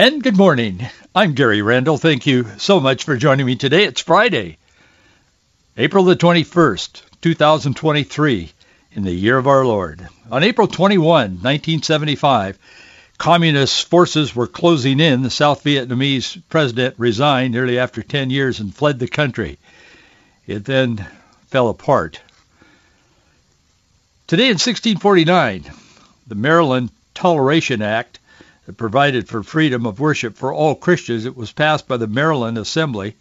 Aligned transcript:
And 0.00 0.22
good 0.22 0.36
morning. 0.36 0.86
I'm 1.12 1.34
Gary 1.34 1.60
Randall. 1.60 1.98
Thank 1.98 2.24
you 2.24 2.46
so 2.58 2.78
much 2.78 3.02
for 3.02 3.16
joining 3.16 3.46
me 3.46 3.56
today. 3.56 3.82
It's 3.82 4.00
Friday, 4.00 4.56
April 5.76 6.04
the 6.04 6.14
21st, 6.14 7.02
2023, 7.20 8.52
in 8.92 9.02
the 9.02 9.10
year 9.10 9.36
of 9.36 9.48
our 9.48 9.66
Lord. 9.66 10.06
On 10.30 10.44
April 10.44 10.68
21, 10.68 11.04
1975, 11.42 12.60
communist 13.18 13.88
forces 13.88 14.36
were 14.36 14.46
closing 14.46 15.00
in. 15.00 15.22
The 15.22 15.30
South 15.30 15.64
Vietnamese 15.64 16.40
president 16.48 16.94
resigned 16.96 17.52
nearly 17.52 17.80
after 17.80 18.00
10 18.00 18.30
years 18.30 18.60
and 18.60 18.72
fled 18.72 19.00
the 19.00 19.08
country. 19.08 19.58
It 20.46 20.64
then 20.64 21.04
fell 21.48 21.70
apart. 21.70 22.20
Today 24.28 24.44
in 24.44 24.60
1649, 24.60 25.64
the 26.28 26.36
Maryland 26.36 26.90
Toleration 27.14 27.82
Act 27.82 28.20
that 28.68 28.76
provided 28.76 29.26
for 29.26 29.42
freedom 29.42 29.86
of 29.86 29.98
worship 29.98 30.36
for 30.36 30.52
all 30.52 30.74
Christians. 30.74 31.24
It 31.24 31.34
was 31.34 31.52
passed 31.52 31.88
by 31.88 31.96
the 31.96 32.06
Maryland 32.06 32.58
Assembly. 32.58 33.16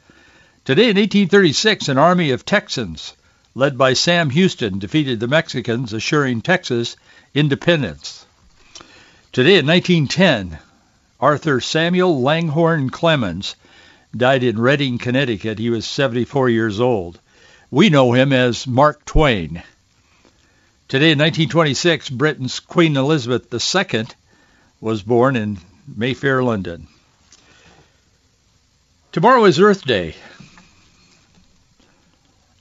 Today 0.66 0.90
in 0.90 0.98
1836, 0.98 1.88
an 1.88 1.98
army 1.98 2.32
of 2.32 2.44
Texans 2.44 3.14
led 3.56 3.78
by 3.78 3.94
Sam 3.94 4.30
Houston 4.32 4.78
defeated 4.78 5.22
the 5.22 5.28
Mexicans, 5.30 5.94
assuring 5.94 6.42
Texas 6.42 6.98
independence. 7.34 8.26
Today 9.32 9.58
in 9.60 9.66
1910, 9.66 10.60
author 11.22 11.62
Samuel 11.62 12.22
Langhorne 12.22 12.90
Clemens 12.90 13.56
died 14.14 14.44
in 14.44 14.60
Redding, 14.60 14.98
Connecticut. 14.98 15.60
He 15.60 15.70
was 15.70 15.86
74 15.86 16.50
years 16.50 16.82
old. 16.82 17.22
We 17.72 17.88
know 17.88 18.12
him 18.12 18.34
as 18.34 18.68
Mark 18.68 19.06
Twain. 19.06 19.64
Today 20.90 21.12
in 21.14 21.20
1926, 21.20 22.10
Britain's 22.10 22.60
Queen 22.60 22.98
Elizabeth 22.98 23.48
II 23.54 24.08
was 24.80 25.02
born 25.02 25.36
in 25.36 25.58
Mayfair, 25.88 26.44
London. 26.44 26.88
Tomorrow 29.12 29.46
is 29.46 29.60
Earth 29.60 29.84
Day. 29.84 30.16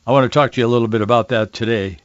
I 0.06 0.12
want 0.12 0.24
to 0.24 0.34
talk 0.34 0.52
to 0.52 0.60
you 0.60 0.66
a 0.66 0.68
little 0.68 0.88
bit 0.88 1.02
about 1.02 1.28
that 1.28 1.52
today. 1.52 1.98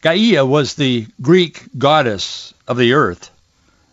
Gaia 0.00 0.46
was 0.46 0.74
the 0.74 1.06
Greek 1.20 1.64
goddess 1.76 2.54
of 2.68 2.76
the 2.76 2.92
earth, 2.92 3.30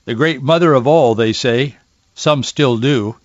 the 0.06 0.14
great 0.14 0.42
mother 0.42 0.74
of 0.74 0.86
all, 0.86 1.16
they 1.16 1.34
say. 1.34 1.76
Some 2.16 2.44
still 2.44 2.78
do. 2.78 3.16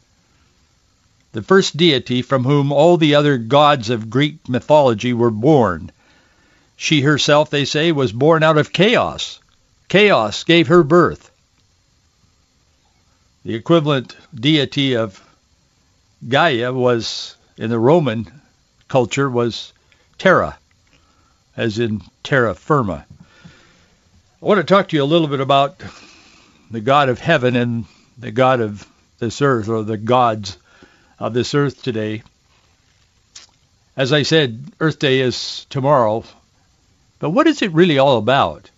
The 1.33 1.43
first 1.43 1.77
deity 1.77 2.23
from 2.23 2.45
whom 2.45 2.73
all 2.73 2.97
the 2.97 3.15
other 3.15 3.37
gods 3.37 3.91
of 3.91 4.09
Greek 4.09 4.49
mythology 4.49 5.13
were 5.13 5.31
born. 5.31 5.93
She 6.77 7.03
herself, 7.03 7.51
they 7.51 7.67
say, 7.67 7.93
was 7.93 8.13
born 8.13 8.43
out 8.43 8.57
of 8.57 8.73
chaos, 8.73 9.39
Chaos 9.89 10.45
gave 10.45 10.69
her 10.69 10.83
birth. 10.83 11.31
The 13.45 13.55
equivalent 13.55 14.15
deity 14.35 14.95
of 14.95 15.23
Gaia 16.29 16.73
was, 16.73 17.37
in 17.57 17.71
the 17.71 17.79
Roman 17.79 18.31
culture, 18.89 19.31
was 19.31 19.73
Terra, 20.19 20.59
as 21.57 21.79
in 21.79 22.03
terra 22.23 22.55
firma. 22.55 23.07
I 24.43 24.45
want 24.45 24.59
to 24.59 24.65
talk 24.65 24.89
to 24.89 24.97
you 24.97 25.03
a 25.03 25.05
little 25.05 25.29
bit 25.29 25.41
about 25.41 25.83
the 26.71 26.81
God 26.81 27.09
of 27.09 27.19
heaven 27.19 27.57
and 27.57 27.87
the 28.19 28.31
God 28.31 28.61
of 28.61 28.87
this 29.19 29.41
earth, 29.41 29.69
or 29.69 29.83
the 29.83 29.97
gods 29.97 30.59
of 31.19 31.33
this 31.33 31.55
earth 31.55 31.83
today. 31.83 32.23
As 33.97 34.13
I 34.13 34.23
said, 34.23 34.63
Earth 34.79 34.99
Day 34.99 35.21
is 35.21 35.67
tomorrow, 35.71 36.25
but 37.19 37.31
what 37.31 37.47
is 37.47 37.63
it 37.63 37.73
really 37.73 37.99
all 37.99 38.19
about? 38.19 38.71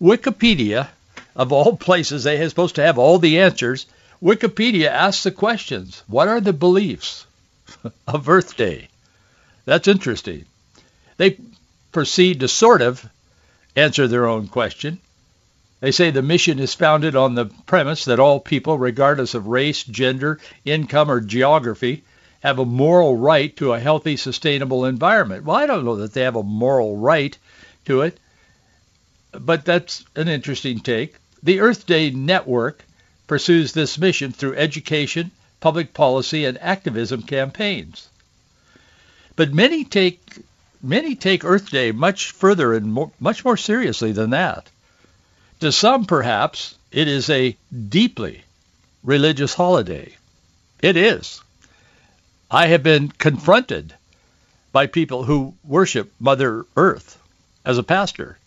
Wikipedia, 0.00 0.88
of 1.34 1.52
all 1.52 1.76
places, 1.88 2.24
they 2.24 2.40
are 2.40 2.48
supposed 2.48 2.74
to 2.76 2.82
have 2.82 2.98
all 2.98 3.18
the 3.18 3.40
answers. 3.40 3.86
Wikipedia 4.22 4.88
asks 4.88 5.24
the 5.24 5.30
questions. 5.30 6.02
What 6.06 6.28
are 6.28 6.40
the 6.40 6.52
beliefs 6.52 7.26
of 8.06 8.28
Earth 8.28 8.56
Day? 8.56 8.88
That's 9.64 9.88
interesting. 9.88 10.44
They 11.16 11.38
proceed 11.92 12.40
to 12.40 12.48
sort 12.48 12.82
of 12.82 13.08
answer 13.74 14.06
their 14.06 14.26
own 14.26 14.48
question. 14.48 14.98
They 15.80 15.92
say 15.92 16.10
the 16.10 16.22
mission 16.22 16.58
is 16.58 16.74
founded 16.74 17.16
on 17.16 17.34
the 17.34 17.46
premise 17.66 18.06
that 18.06 18.20
all 18.20 18.40
people, 18.40 18.78
regardless 18.78 19.34
of 19.34 19.46
race, 19.46 19.82
gender, 19.82 20.38
income, 20.64 21.10
or 21.10 21.20
geography, 21.20 22.02
have 22.40 22.58
a 22.58 22.64
moral 22.64 23.16
right 23.16 23.54
to 23.56 23.72
a 23.72 23.80
healthy, 23.80 24.16
sustainable 24.16 24.84
environment. 24.84 25.44
Well, 25.44 25.56
I 25.56 25.66
don't 25.66 25.84
know 25.84 25.96
that 25.96 26.14
they 26.14 26.22
have 26.22 26.36
a 26.36 26.42
moral 26.42 26.96
right 26.96 27.36
to 27.86 28.02
it 28.02 28.18
but 29.32 29.64
that's 29.64 30.04
an 30.14 30.28
interesting 30.28 30.80
take. 30.80 31.16
The 31.42 31.60
Earth 31.60 31.86
Day 31.86 32.10
Network 32.10 32.84
pursues 33.26 33.72
this 33.72 33.98
mission 33.98 34.32
through 34.32 34.56
education, 34.56 35.30
public 35.60 35.92
policy, 35.94 36.44
and 36.44 36.58
activism 36.60 37.22
campaigns. 37.22 38.08
But 39.34 39.52
many 39.52 39.84
take 39.84 40.20
many 40.82 41.14
take 41.14 41.44
Earth 41.44 41.70
Day 41.70 41.92
much 41.92 42.30
further 42.30 42.74
and 42.74 42.92
more, 42.92 43.10
much 43.18 43.44
more 43.44 43.56
seriously 43.56 44.12
than 44.12 44.30
that. 44.30 44.68
To 45.60 45.72
some, 45.72 46.04
perhaps, 46.04 46.76
it 46.92 47.08
is 47.08 47.28
a 47.30 47.56
deeply 47.88 48.44
religious 49.02 49.54
holiday. 49.54 50.16
It 50.80 50.96
is. 50.96 51.40
I 52.50 52.68
have 52.68 52.82
been 52.82 53.08
confronted 53.08 53.94
by 54.72 54.86
people 54.86 55.24
who 55.24 55.54
worship 55.64 56.12
Mother 56.20 56.64
Earth 56.76 57.18
as 57.64 57.78
a 57.78 57.82
pastor. 57.82 58.38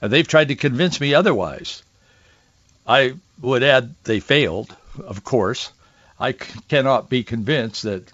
And 0.00 0.12
they've 0.12 0.26
tried 0.26 0.48
to 0.48 0.54
convince 0.56 1.00
me 1.00 1.14
otherwise. 1.14 1.82
I 2.86 3.14
would 3.40 3.62
add 3.62 3.94
they 4.04 4.20
failed, 4.20 4.74
of 4.98 5.24
course. 5.24 5.70
I 6.18 6.32
c- 6.32 6.38
cannot 6.68 7.08
be 7.08 7.22
convinced 7.22 7.82
that 7.82 8.10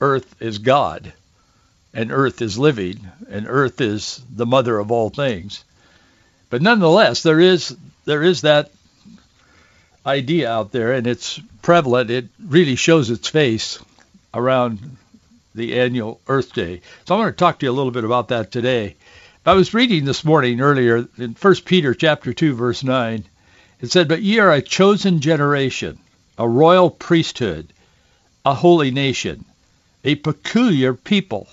Earth 0.00 0.34
is 0.40 0.58
God 0.58 1.12
and 1.92 2.10
Earth 2.12 2.42
is 2.42 2.58
living 2.58 3.08
and 3.30 3.46
Earth 3.48 3.80
is 3.80 4.22
the 4.34 4.46
mother 4.46 4.78
of 4.78 4.90
all 4.90 5.10
things. 5.10 5.64
But 6.50 6.62
nonetheless, 6.62 7.22
there 7.22 7.40
is 7.40 7.76
there 8.04 8.22
is 8.22 8.42
that 8.42 8.70
idea 10.06 10.50
out 10.50 10.72
there, 10.72 10.92
and 10.92 11.06
it's 11.06 11.40
prevalent. 11.62 12.10
It 12.10 12.26
really 12.44 12.76
shows 12.76 13.10
its 13.10 13.28
face 13.28 13.78
around 14.32 14.96
the 15.54 15.80
annual 15.80 16.20
Earth 16.28 16.52
Day. 16.52 16.82
So 17.06 17.14
I 17.14 17.18
want 17.18 17.36
to 17.36 17.38
talk 17.38 17.58
to 17.58 17.66
you 17.66 17.72
a 17.72 17.74
little 17.74 17.92
bit 17.92 18.04
about 18.04 18.28
that 18.28 18.50
today. 18.50 18.96
I 19.46 19.52
was 19.52 19.74
reading 19.74 20.06
this 20.06 20.24
morning 20.24 20.62
earlier 20.62 21.06
in 21.18 21.36
1 21.38 21.54
Peter 21.66 21.92
chapter 21.92 22.32
2 22.32 22.54
verse 22.54 22.82
9. 22.82 23.24
It 23.78 23.92
said, 23.92 24.08
"But 24.08 24.22
ye 24.22 24.38
are 24.38 24.50
a 24.50 24.62
chosen 24.62 25.20
generation, 25.20 25.98
a 26.38 26.48
royal 26.48 26.88
priesthood, 26.88 27.70
a 28.46 28.54
holy 28.54 28.90
nation, 28.90 29.44
a 30.02 30.14
peculiar 30.14 30.94
people." 30.94 31.46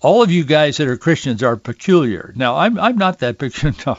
All 0.00 0.24
of 0.24 0.32
you 0.32 0.42
guys 0.42 0.78
that 0.78 0.88
are 0.88 0.96
Christians 0.96 1.40
are 1.40 1.56
peculiar. 1.56 2.32
Now, 2.34 2.56
I'm 2.56 2.80
I'm 2.80 2.98
not 2.98 3.20
that 3.20 3.38
peculiar. 3.38 3.76
No. 3.86 3.96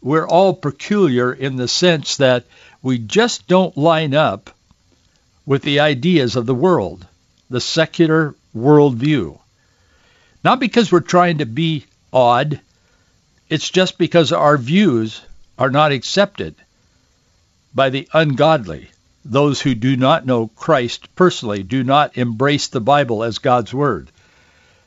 We're 0.00 0.26
all 0.26 0.54
peculiar 0.54 1.30
in 1.30 1.56
the 1.56 1.68
sense 1.68 2.16
that 2.16 2.46
we 2.80 2.96
just 2.96 3.46
don't 3.46 3.76
line 3.76 4.14
up 4.14 4.48
with 5.44 5.60
the 5.60 5.80
ideas 5.80 6.36
of 6.36 6.46
the 6.46 6.54
world, 6.54 7.06
the 7.50 7.60
secular 7.60 8.34
worldview. 8.56 9.38
Not 10.44 10.60
because 10.60 10.92
we're 10.92 11.00
trying 11.00 11.38
to 11.38 11.46
be 11.46 11.86
odd. 12.12 12.60
It's 13.48 13.70
just 13.70 13.96
because 13.96 14.30
our 14.30 14.58
views 14.58 15.22
are 15.58 15.70
not 15.70 15.90
accepted 15.90 16.54
by 17.74 17.88
the 17.88 18.06
ungodly. 18.12 18.90
Those 19.24 19.62
who 19.62 19.74
do 19.74 19.96
not 19.96 20.26
know 20.26 20.48
Christ 20.48 21.14
personally 21.16 21.62
do 21.62 21.82
not 21.82 22.18
embrace 22.18 22.68
the 22.68 22.82
Bible 22.82 23.24
as 23.24 23.38
God's 23.38 23.72
Word. 23.72 24.10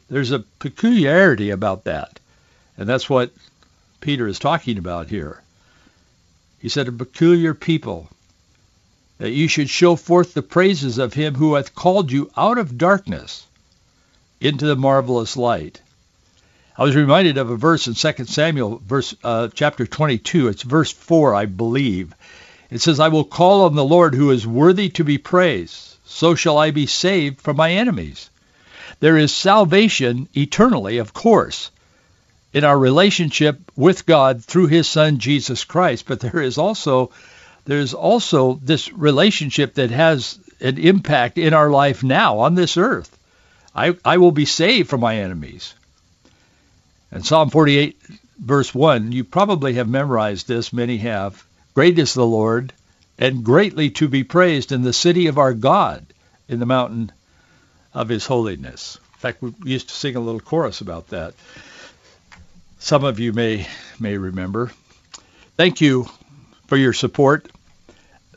There's 0.09 0.31
a 0.31 0.45
peculiarity 0.59 1.49
about 1.49 1.85
that. 1.85 2.19
And 2.77 2.87
that's 2.87 3.09
what 3.09 3.31
Peter 3.99 4.27
is 4.27 4.37
talking 4.37 4.77
about 4.77 5.09
here. 5.09 5.41
He 6.59 6.69
said, 6.69 6.87
a 6.87 6.91
peculiar 6.91 7.55
people, 7.55 8.09
that 9.17 9.31
you 9.31 9.47
should 9.47 9.71
show 9.71 9.95
forth 9.95 10.35
the 10.35 10.43
praises 10.43 10.99
of 10.99 11.15
him 11.15 11.33
who 11.33 11.55
hath 11.55 11.73
called 11.73 12.11
you 12.11 12.29
out 12.37 12.59
of 12.59 12.77
darkness 12.77 13.46
into 14.39 14.65
the 14.65 14.75
marvelous 14.75 15.35
light. 15.37 15.81
I 16.77 16.83
was 16.83 16.95
reminded 16.95 17.37
of 17.37 17.49
a 17.49 17.57
verse 17.57 17.87
in 17.87 17.95
2 17.95 18.25
Samuel, 18.25 18.81
verse 18.85 19.15
uh, 19.23 19.49
chapter 19.53 19.87
22. 19.87 20.47
It's 20.47 20.61
verse 20.61 20.91
4, 20.91 21.33
I 21.33 21.45
believe. 21.45 22.13
It 22.69 22.81
says, 22.81 22.99
I 22.99 23.07
will 23.07 23.23
call 23.23 23.65
on 23.65 23.75
the 23.75 23.83
Lord 23.83 24.13
who 24.13 24.29
is 24.29 24.45
worthy 24.45 24.89
to 24.89 25.03
be 25.03 25.17
praised. 25.17 25.95
So 26.05 26.35
shall 26.35 26.57
I 26.57 26.71
be 26.71 26.85
saved 26.85 27.41
from 27.41 27.57
my 27.57 27.71
enemies. 27.71 28.29
There 28.99 29.17
is 29.17 29.33
salvation 29.33 30.27
eternally, 30.35 30.97
of 30.99 31.13
course, 31.13 31.71
in 32.53 32.63
our 32.63 32.77
relationship 32.77 33.59
with 33.75 34.05
God 34.05 34.43
through 34.43 34.67
his 34.67 34.87
son 34.87 35.17
Jesus 35.19 35.63
Christ, 35.63 36.05
but 36.07 36.19
there 36.19 36.41
is 36.41 36.57
also 36.57 37.11
there's 37.65 37.93
also 37.93 38.59
this 38.63 38.91
relationship 38.93 39.73
that 39.75 39.91
has 39.91 40.39
an 40.61 40.77
impact 40.77 41.37
in 41.37 41.53
our 41.53 41.69
life 41.69 42.01
now 42.01 42.39
on 42.39 42.55
this 42.55 42.77
earth. 42.77 43.16
I, 43.77 43.95
I 44.03 44.17
will 44.17 44.31
be 44.31 44.45
saved 44.45 44.89
from 44.89 45.01
my 45.01 45.17
enemies. 45.17 45.75
And 47.11 47.23
Psalm 47.23 47.51
48, 47.51 48.01
verse 48.39 48.73
1, 48.73 49.11
you 49.11 49.23
probably 49.23 49.75
have 49.75 49.87
memorized 49.87 50.47
this, 50.47 50.73
many 50.73 50.97
have. 50.97 51.45
Great 51.75 51.99
is 51.99 52.15
the 52.15 52.25
Lord, 52.25 52.73
and 53.19 53.43
greatly 53.43 53.91
to 53.91 54.07
be 54.07 54.23
praised 54.23 54.71
in 54.71 54.81
the 54.81 54.93
city 54.93 55.27
of 55.27 55.37
our 55.37 55.53
God, 55.53 56.03
in 56.49 56.59
the 56.59 56.65
mountain 56.65 57.11
of 57.93 58.09
his 58.09 58.25
holiness. 58.25 58.97
In 59.13 59.19
fact, 59.19 59.41
we 59.43 59.53
used 59.63 59.89
to 59.89 59.95
sing 59.95 60.15
a 60.15 60.19
little 60.19 60.39
chorus 60.39 60.81
about 60.81 61.09
that. 61.09 61.35
Some 62.79 63.03
of 63.03 63.19
you 63.19 63.31
may 63.31 63.67
may 63.99 64.17
remember. 64.17 64.71
Thank 65.55 65.81
you 65.81 66.07
for 66.67 66.77
your 66.77 66.93
support. 66.93 67.51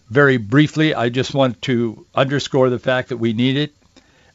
Very 0.08 0.38
briefly, 0.38 0.94
I 0.94 1.08
just 1.08 1.34
want 1.34 1.62
to 1.62 2.06
underscore 2.14 2.70
the 2.70 2.78
fact 2.78 3.10
that 3.10 3.18
we 3.18 3.32
need 3.32 3.56
it. 3.56 3.74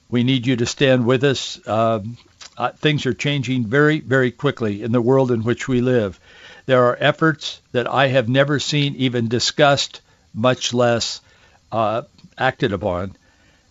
We 0.09 0.23
need 0.23 0.45
you 0.47 0.55
to 0.57 0.65
stand 0.65 1.05
with 1.05 1.23
us. 1.23 1.65
Um, 1.67 2.17
uh, 2.57 2.69
things 2.71 3.05
are 3.05 3.13
changing 3.13 3.65
very, 3.65 3.99
very 3.99 4.31
quickly 4.31 4.83
in 4.83 4.91
the 4.91 5.01
world 5.01 5.31
in 5.31 5.43
which 5.43 5.67
we 5.67 5.81
live. 5.81 6.19
There 6.65 6.85
are 6.85 6.97
efforts 6.99 7.59
that 7.73 7.87
I 7.87 8.07
have 8.07 8.29
never 8.29 8.59
seen 8.59 8.95
even 8.95 9.27
discussed, 9.27 10.01
much 10.33 10.73
less 10.73 11.21
uh, 11.71 12.03
acted 12.37 12.71
upon, 12.71 13.15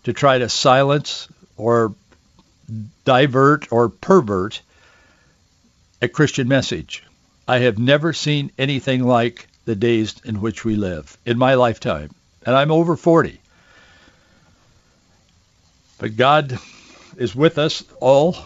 to 0.05 0.13
try 0.13 0.39
to 0.39 0.49
silence 0.49 1.29
or 1.57 1.95
divert 3.05 3.73
or 3.73 3.89
pervert 3.89 4.61
a 6.03 6.09
Christian 6.09 6.49
message. 6.49 7.03
I 7.47 7.59
have 7.61 7.79
never 7.79 8.13
seen 8.13 8.51
anything 8.59 9.05
like 9.05 9.49
the 9.65 9.75
days 9.75 10.15
in 10.25 10.41
which 10.41 10.65
we 10.65 10.77
live 10.77 11.17
in 11.25 11.39
my 11.39 11.55
lifetime. 11.55 12.11
And 12.45 12.55
I'm 12.55 12.71
over 12.71 12.97
40. 12.97 13.41
But 15.99 16.17
God 16.17 16.59
is 17.17 17.35
with 17.35 17.59
us 17.59 17.85
all, 18.01 18.37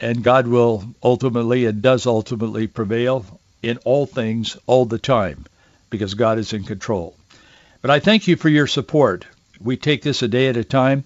and 0.00 0.22
God 0.22 0.46
will 0.46 0.84
ultimately 1.02 1.66
and 1.66 1.80
does 1.80 2.06
ultimately 2.06 2.66
prevail 2.66 3.24
in 3.62 3.78
all 3.78 4.06
things 4.06 4.56
all 4.66 4.84
the 4.84 4.98
time 4.98 5.46
because 5.90 6.14
God 6.14 6.38
is 6.38 6.52
in 6.52 6.64
control. 6.64 7.16
But 7.82 7.90
I 7.90 8.00
thank 8.00 8.26
you 8.26 8.36
for 8.36 8.48
your 8.48 8.66
support. 8.66 9.26
We 9.60 9.76
take 9.76 10.02
this 10.02 10.22
a 10.22 10.28
day 10.28 10.48
at 10.48 10.56
a 10.56 10.64
time, 10.64 11.04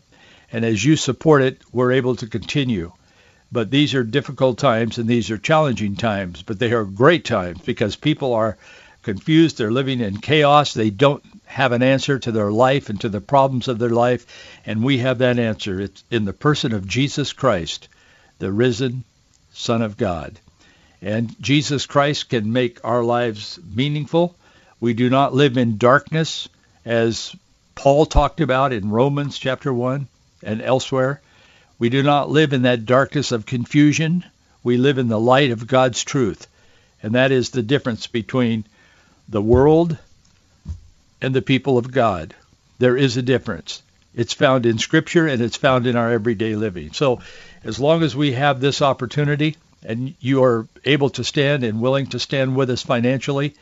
and 0.52 0.64
as 0.64 0.84
you 0.84 0.96
support 0.96 1.42
it, 1.42 1.60
we're 1.72 1.92
able 1.92 2.16
to 2.16 2.26
continue. 2.26 2.92
But 3.52 3.70
these 3.70 3.94
are 3.94 4.04
difficult 4.04 4.58
times 4.58 4.98
and 4.98 5.08
these 5.08 5.30
are 5.30 5.38
challenging 5.38 5.96
times, 5.96 6.42
but 6.42 6.58
they 6.58 6.72
are 6.72 6.84
great 6.84 7.24
times 7.24 7.60
because 7.62 7.96
people 7.96 8.32
are 8.34 8.56
confused. 9.02 9.58
They're 9.58 9.72
living 9.72 10.00
in 10.00 10.18
chaos. 10.18 10.72
They 10.72 10.90
don't 10.90 11.22
have 11.50 11.72
an 11.72 11.82
answer 11.82 12.16
to 12.16 12.30
their 12.30 12.52
life 12.52 12.90
and 12.90 13.00
to 13.00 13.08
the 13.08 13.20
problems 13.20 13.66
of 13.66 13.80
their 13.80 13.90
life. 13.90 14.24
And 14.64 14.84
we 14.84 14.98
have 14.98 15.18
that 15.18 15.38
answer. 15.38 15.80
It's 15.80 16.04
in 16.08 16.24
the 16.24 16.32
person 16.32 16.72
of 16.72 16.86
Jesus 16.86 17.32
Christ, 17.32 17.88
the 18.38 18.52
risen 18.52 19.02
Son 19.52 19.82
of 19.82 19.96
God. 19.96 20.38
And 21.02 21.34
Jesus 21.42 21.86
Christ 21.86 22.28
can 22.28 22.52
make 22.52 22.84
our 22.84 23.02
lives 23.02 23.58
meaningful. 23.74 24.36
We 24.78 24.94
do 24.94 25.10
not 25.10 25.34
live 25.34 25.56
in 25.56 25.76
darkness 25.76 26.48
as 26.84 27.34
Paul 27.74 28.06
talked 28.06 28.40
about 28.40 28.72
in 28.72 28.90
Romans 28.90 29.36
chapter 29.36 29.72
1 29.74 30.06
and 30.44 30.62
elsewhere. 30.62 31.20
We 31.80 31.88
do 31.88 32.04
not 32.04 32.30
live 32.30 32.52
in 32.52 32.62
that 32.62 32.86
darkness 32.86 33.32
of 33.32 33.44
confusion. 33.44 34.24
We 34.62 34.76
live 34.76 34.98
in 34.98 35.08
the 35.08 35.18
light 35.18 35.50
of 35.50 35.66
God's 35.66 36.04
truth. 36.04 36.46
And 37.02 37.16
that 37.16 37.32
is 37.32 37.50
the 37.50 37.62
difference 37.62 38.06
between 38.06 38.66
the 39.28 39.42
world 39.42 39.98
and 41.20 41.34
the 41.34 41.42
people 41.42 41.78
of 41.78 41.92
God. 41.92 42.34
There 42.78 42.96
is 42.96 43.16
a 43.16 43.22
difference. 43.22 43.82
It's 44.14 44.34
found 44.34 44.66
in 44.66 44.78
Scripture 44.78 45.26
and 45.26 45.40
it's 45.42 45.56
found 45.56 45.86
in 45.86 45.96
our 45.96 46.10
everyday 46.10 46.56
living. 46.56 46.92
So 46.92 47.20
as 47.62 47.78
long 47.78 48.02
as 48.02 48.16
we 48.16 48.32
have 48.32 48.60
this 48.60 48.82
opportunity 48.82 49.56
and 49.84 50.14
you 50.20 50.42
are 50.44 50.66
able 50.84 51.10
to 51.10 51.24
stand 51.24 51.64
and 51.64 51.80
willing 51.80 52.06
to 52.08 52.18
stand 52.18 52.56
with 52.56 52.70
us 52.70 52.82
financially, 52.82 53.54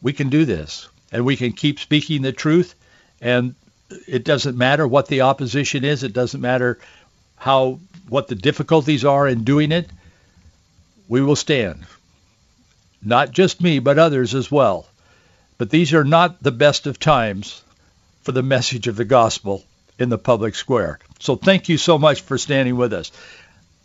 we 0.00 0.12
can 0.12 0.30
do 0.30 0.44
this. 0.44 0.88
And 1.12 1.24
we 1.24 1.36
can 1.36 1.52
keep 1.52 1.78
speaking 1.78 2.22
the 2.22 2.32
truth. 2.32 2.74
And 3.20 3.54
it 4.08 4.24
doesn't 4.24 4.56
matter 4.56 4.86
what 4.86 5.06
the 5.06 5.22
opposition 5.22 5.84
is. 5.84 6.02
It 6.02 6.12
doesn't 6.12 6.40
matter 6.40 6.78
how 7.36 7.78
what 8.08 8.28
the 8.28 8.34
difficulties 8.34 9.04
are 9.04 9.28
in 9.28 9.44
doing 9.44 9.72
it. 9.72 9.88
We 11.08 11.20
will 11.20 11.36
stand. 11.36 11.84
Not 13.02 13.32
just 13.32 13.60
me, 13.60 13.78
but 13.78 13.98
others 13.98 14.34
as 14.34 14.50
well. 14.50 14.86
But 15.56 15.70
these 15.70 15.94
are 15.94 16.02
not 16.04 16.42
the 16.42 16.50
best 16.50 16.86
of 16.86 16.98
times 16.98 17.62
for 18.22 18.32
the 18.32 18.42
message 18.42 18.88
of 18.88 18.96
the 18.96 19.04
gospel 19.04 19.62
in 19.98 20.08
the 20.08 20.18
public 20.18 20.56
square. 20.56 20.98
So 21.20 21.36
thank 21.36 21.68
you 21.68 21.78
so 21.78 21.96
much 21.98 22.22
for 22.22 22.38
standing 22.38 22.76
with 22.76 22.92
us. 22.92 23.12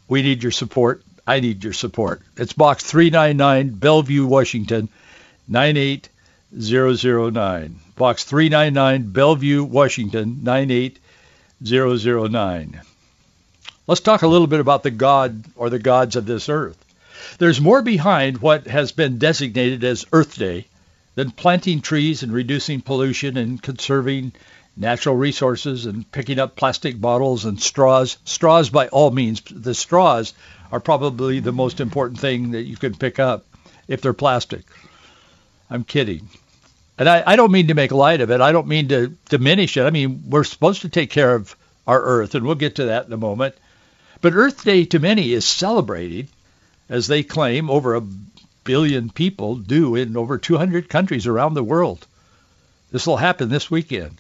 We 0.08 0.24
need 0.24 0.42
your 0.42 0.52
support. 0.52 1.04
I 1.28 1.42
need 1.42 1.64
your 1.64 1.74
support. 1.74 2.24
It's 2.38 2.54
box 2.54 2.84
399, 2.84 3.76
Bellevue, 3.76 4.26
Washington, 4.26 4.90
98009. 5.48 7.80
Box 7.96 8.24
399, 8.24 9.12
Bellevue, 9.12 9.64
Washington, 9.64 10.40
98009. 10.44 12.82
Let's 13.86 14.02
talk 14.02 14.24
a 14.24 14.28
little 14.28 14.48
bit 14.48 14.60
about 14.60 14.84
the 14.84 14.92
God 14.92 15.44
or 15.56 15.70
the 15.70 15.80
gods 15.80 16.16
of 16.16 16.26
this 16.26 16.50
earth. 16.50 16.84
There's 17.38 17.62
more 17.62 17.84
behind 17.84 18.40
what 18.40 18.66
has 18.66 18.92
been 18.92 19.20
designated 19.20 19.84
as 19.84 20.08
Earth 20.12 20.36
Day 20.38 20.66
than 21.20 21.32
planting 21.32 21.82
trees 21.82 22.24
and 22.24 22.32
reducing 22.32 22.80
pollution 22.80 23.36
and 23.36 23.62
conserving 23.62 24.32
natural 24.78 25.18
resources 25.18 25.86
and 25.86 26.10
picking 26.14 26.40
up 26.40 26.56
plastic 26.56 27.02
bottles 27.02 27.44
and 27.44 27.62
straws. 27.62 28.18
Straws 28.24 28.70
by 28.70 28.88
all 28.88 29.12
means. 29.12 29.42
The 29.42 29.76
straws 29.76 30.34
are 30.72 30.80
probably 30.80 31.42
the 31.42 31.52
most 31.52 31.82
important 31.82 32.22
thing 32.22 32.52
that 32.52 32.64
you 32.64 32.78
can 32.78 32.96
pick 32.96 33.20
up 33.20 33.46
if 33.86 34.00
they're 34.00 34.14
plastic. 34.14 34.62
I'm 35.70 35.84
kidding. 35.84 36.30
And 36.98 37.10
I, 37.10 37.22
I 37.26 37.36
don't 37.36 37.52
mean 37.52 37.68
to 37.68 37.74
make 37.74 37.92
light 37.92 38.22
of 38.22 38.32
it. 38.32 38.40
I 38.40 38.54
don't 38.54 38.68
mean 38.68 38.88
to 38.88 39.10
diminish 39.28 39.76
it. 39.76 39.84
I 39.84 39.90
mean, 39.90 40.24
we're 40.30 40.46
supposed 40.46 40.84
to 40.84 40.90
take 40.90 41.10
care 41.10 41.36
of 41.36 41.54
our 41.86 42.02
earth, 42.02 42.34
and 42.34 42.46
we'll 42.46 42.56
get 42.56 42.76
to 42.76 42.86
that 42.86 43.08
in 43.08 43.12
a 43.12 43.18
moment. 43.18 43.56
But 44.22 44.36
Earth 44.36 44.64
Day 44.64 44.86
to 44.86 45.00
many 45.00 45.34
is 45.34 45.44
celebrated, 45.44 46.30
as 46.88 47.08
they 47.08 47.24
claim, 47.24 47.70
over 47.70 47.96
a 47.96 48.02
billion 48.64 49.10
people 49.10 49.56
do 49.56 49.96
in 49.96 50.16
over 50.18 50.38
200 50.38 50.90
countries 50.90 51.28
around 51.28 51.54
the 51.54 51.64
world. 51.64 52.06
This 52.92 53.06
will 53.06 53.18
happen 53.18 53.50
this 53.50 53.70
weekend. 53.70 54.18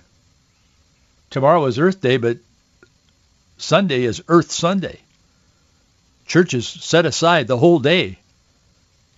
Tomorrow 1.30 1.66
is 1.66 1.80
Earth 1.80 2.02
Day, 2.02 2.18
but 2.18 2.38
Sunday 3.58 4.04
is 4.04 4.24
Earth 4.28 4.52
Sunday. 4.52 5.00
Churches 6.26 6.68
set 6.68 7.06
aside 7.06 7.48
the 7.48 7.58
whole 7.58 7.80
day 7.80 8.20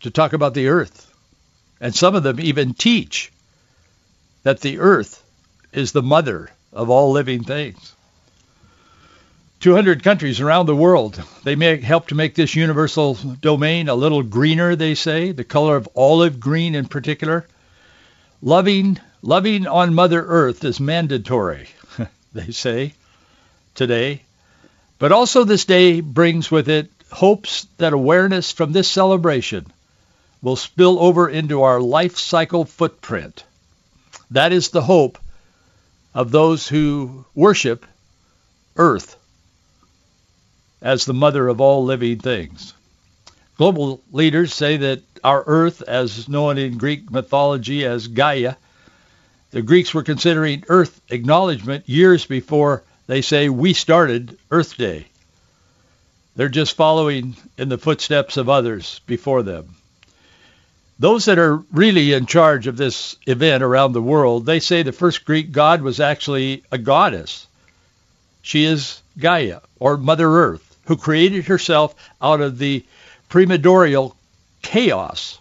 to 0.01 0.09
talk 0.09 0.33
about 0.33 0.53
the 0.53 0.67
earth. 0.67 1.07
And 1.79 1.95
some 1.95 2.15
of 2.15 2.23
them 2.23 2.39
even 2.39 2.73
teach 2.73 3.31
that 4.43 4.61
the 4.61 4.79
earth 4.79 5.23
is 5.71 5.91
the 5.91 6.01
mother 6.01 6.49
of 6.73 6.89
all 6.89 7.11
living 7.11 7.43
things. 7.43 7.93
200 9.61 10.03
countries 10.03 10.41
around 10.41 10.65
the 10.65 10.75
world. 10.75 11.21
They 11.43 11.55
may 11.55 11.79
help 11.79 12.07
to 12.07 12.15
make 12.15 12.33
this 12.33 12.55
universal 12.55 13.13
domain 13.13 13.89
a 13.89 13.95
little 13.95 14.23
greener, 14.23 14.75
they 14.75 14.95
say, 14.95 15.33
the 15.33 15.43
color 15.43 15.75
of 15.75 15.87
olive 15.95 16.39
green 16.39 16.73
in 16.73 16.87
particular. 16.87 17.45
Loving, 18.41 18.99
loving 19.21 19.67
on 19.67 19.93
Mother 19.93 20.25
Earth 20.25 20.63
is 20.63 20.79
mandatory, 20.79 21.67
they 22.33 22.49
say, 22.49 22.93
today. 23.75 24.23
But 24.97 25.11
also 25.11 25.43
this 25.43 25.65
day 25.65 26.01
brings 26.01 26.49
with 26.49 26.67
it 26.67 26.89
hopes 27.11 27.67
that 27.77 27.93
awareness 27.93 28.51
from 28.51 28.71
this 28.71 28.87
celebration 28.87 29.71
will 30.41 30.55
spill 30.55 30.99
over 30.99 31.29
into 31.29 31.61
our 31.61 31.79
life 31.79 32.17
cycle 32.17 32.65
footprint. 32.65 33.43
That 34.31 34.53
is 34.53 34.69
the 34.69 34.81
hope 34.81 35.19
of 36.15 36.31
those 36.31 36.67
who 36.67 37.25
worship 37.35 37.85
Earth 38.75 39.17
as 40.81 41.05
the 41.05 41.13
mother 41.13 41.47
of 41.47 41.61
all 41.61 41.83
living 41.83 42.17
things. 42.19 42.73
Global 43.57 44.01
leaders 44.11 44.53
say 44.53 44.77
that 44.77 45.01
our 45.23 45.43
Earth, 45.45 45.81
as 45.83 46.27
known 46.27 46.57
in 46.57 46.77
Greek 46.77 47.11
mythology 47.11 47.85
as 47.85 48.07
Gaia, 48.07 48.55
the 49.51 49.61
Greeks 49.61 49.93
were 49.93 50.03
considering 50.03 50.63
Earth 50.67 50.99
acknowledgement 51.09 51.87
years 51.87 52.25
before 52.25 52.83
they 53.07 53.21
say 53.21 53.49
we 53.49 53.73
started 53.73 54.37
Earth 54.49 54.77
Day. 54.77 55.05
They're 56.35 56.49
just 56.49 56.75
following 56.75 57.35
in 57.57 57.69
the 57.69 57.77
footsteps 57.77 58.37
of 58.37 58.49
others 58.49 59.01
before 59.05 59.43
them. 59.43 59.75
Those 60.97 61.25
that 61.25 61.37
are 61.39 61.57
really 61.71 62.13
in 62.13 62.25
charge 62.25 62.67
of 62.67 62.77
this 62.77 63.17
event 63.27 63.63
around 63.63 63.91
the 63.91 64.01
world, 64.01 64.45
they 64.45 64.59
say 64.59 64.83
the 64.83 64.91
first 64.91 65.25
Greek 65.25 65.51
god 65.51 65.81
was 65.81 65.99
actually 65.99 66.63
a 66.71 66.77
goddess. 66.77 67.47
She 68.41 68.63
is 68.63 69.01
Gaia, 69.17 69.59
or 69.77 69.97
Mother 69.97 70.29
Earth, 70.29 70.70
who 70.85 70.97
created 70.97 71.45
herself 71.45 71.95
out 72.21 72.41
of 72.41 72.57
the 72.57 72.85
primordial 73.29 74.15
chaos. 74.61 75.39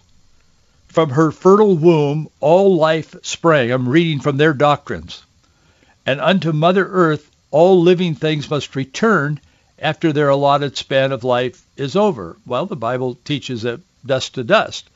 From 0.89 1.11
her 1.11 1.31
fertile 1.31 1.77
womb, 1.77 2.29
all 2.41 2.77
life 2.77 3.15
sprang. 3.23 3.71
I'm 3.71 3.89
reading 3.89 4.21
from 4.21 4.37
their 4.37 4.53
doctrines. 4.53 5.23
And 6.05 6.21
unto 6.21 6.53
Mother 6.53 6.87
Earth, 6.87 7.31
all 7.51 7.81
living 7.81 8.15
things 8.15 8.51
must 8.51 8.77
return 8.77 9.41
after 9.79 10.13
their 10.13 10.29
allotted 10.29 10.77
span 10.77 11.13
of 11.13 11.25
life 11.25 11.63
is 11.77 11.97
over. 11.97 12.37
Well, 12.47 12.67
the 12.67 12.77
Bible 12.77 13.17
teaches 13.25 13.63
that 13.63 13.81
dust 14.05 14.35
to 14.35 14.45
dust. 14.45 14.89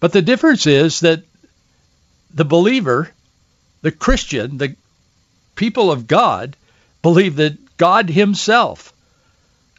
But 0.00 0.12
the 0.12 0.22
difference 0.22 0.66
is 0.66 1.00
that 1.00 1.22
the 2.32 2.44
believer, 2.44 3.10
the 3.82 3.90
Christian, 3.90 4.58
the 4.58 4.76
people 5.56 5.90
of 5.90 6.06
God, 6.06 6.56
believe 7.02 7.36
that 7.36 7.76
God 7.76 8.08
himself 8.08 8.92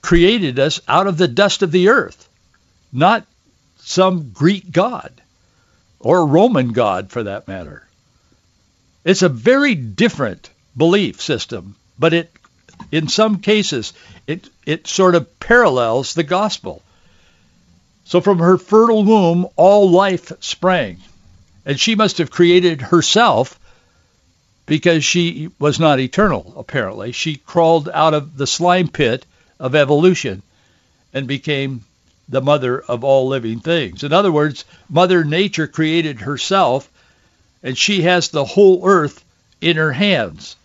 created 0.02 0.60
us 0.60 0.80
out 0.88 1.08
of 1.08 1.18
the 1.18 1.28
dust 1.28 1.62
of 1.62 1.72
the 1.72 1.90
earth, 1.90 2.30
not 2.92 3.26
some 3.80 4.32
Greek 4.32 4.72
god 4.72 5.12
or 6.00 6.26
Roman 6.26 6.72
god 6.72 7.10
for 7.12 7.24
that 7.24 7.48
matter. 7.48 7.86
It's 9.04 9.22
a 9.22 9.30
very 9.30 9.76
different 9.76 10.50
belief 10.76 11.22
system, 11.22 11.76
but 11.98 12.14
it 12.14 12.32
in 12.92 13.08
some 13.08 13.40
cases, 13.40 13.94
it, 14.26 14.50
it 14.66 14.88
sort 14.88 15.16
of 15.16 15.40
parallels 15.40 16.14
the 16.14 16.24
gospel. 16.24 16.82
So 18.06 18.22
from 18.22 18.40
her 18.40 18.58
fertile 18.58 19.04
womb, 19.04 19.48
all 19.56 19.92
life 19.92 20.32
sprang. 20.40 20.98
And 21.66 21.80
she 21.80 21.96
must 21.96 22.18
have 22.18 22.32
created 22.32 22.82
herself 22.82 23.60
because 24.66 25.04
she 25.04 25.52
was 25.60 25.80
not 25.80 26.00
eternal, 26.00 26.54
apparently. 26.58 27.12
She 27.12 27.36
crawled 27.36 27.90
out 27.90 28.14
of 28.14 28.38
the 28.38 28.48
slime 28.48 28.88
pit 28.88 29.26
of 29.60 29.76
evolution 29.76 30.42
and 31.14 31.28
became 31.28 31.84
the 32.28 32.42
mother 32.42 32.80
of 32.80 33.04
all 33.04 33.28
living 33.28 33.60
things. 33.60 34.04
In 34.04 34.14
other 34.14 34.32
words, 34.32 34.66
Mother 34.90 35.24
Nature 35.24 35.68
created 35.68 36.22
herself, 36.22 36.90
and 37.64 37.78
she 37.78 38.04
has 38.04 38.30
the 38.30 38.46
whole 38.46 38.82
earth 38.86 39.24
in 39.62 39.78
her 39.78 39.92
hands 39.92 40.56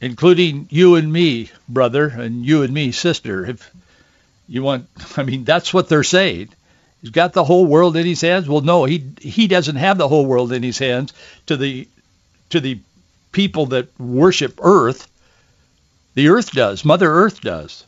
including 0.00 0.68
you 0.70 0.96
and 0.96 1.12
me, 1.12 1.50
brother, 1.68 2.06
and 2.06 2.44
you 2.44 2.62
and 2.62 2.72
me, 2.72 2.92
sister. 2.92 3.46
If 3.46 3.70
you 4.48 4.62
want, 4.62 4.88
I 5.16 5.22
mean, 5.22 5.44
that's 5.44 5.72
what 5.72 5.88
they're 5.88 6.02
saying. 6.02 6.48
He's 7.00 7.10
got 7.10 7.32
the 7.32 7.44
whole 7.44 7.66
world 7.66 7.96
in 7.96 8.06
his 8.06 8.20
hands. 8.20 8.48
Well, 8.48 8.62
no, 8.62 8.84
he 8.84 9.04
he 9.20 9.46
doesn't 9.46 9.76
have 9.76 9.98
the 9.98 10.08
whole 10.08 10.26
world 10.26 10.52
in 10.52 10.62
his 10.62 10.78
hands. 10.78 11.12
To 11.46 11.56
the 11.56 11.88
to 12.50 12.60
the 12.60 12.80
people 13.32 13.66
that 13.66 13.88
worship 14.00 14.58
Earth, 14.62 15.06
the 16.16 16.30
Earth 16.30 16.50
does. 16.50 16.84
Mother 16.84 17.12
Earth 17.12 17.42
does. 17.42 17.84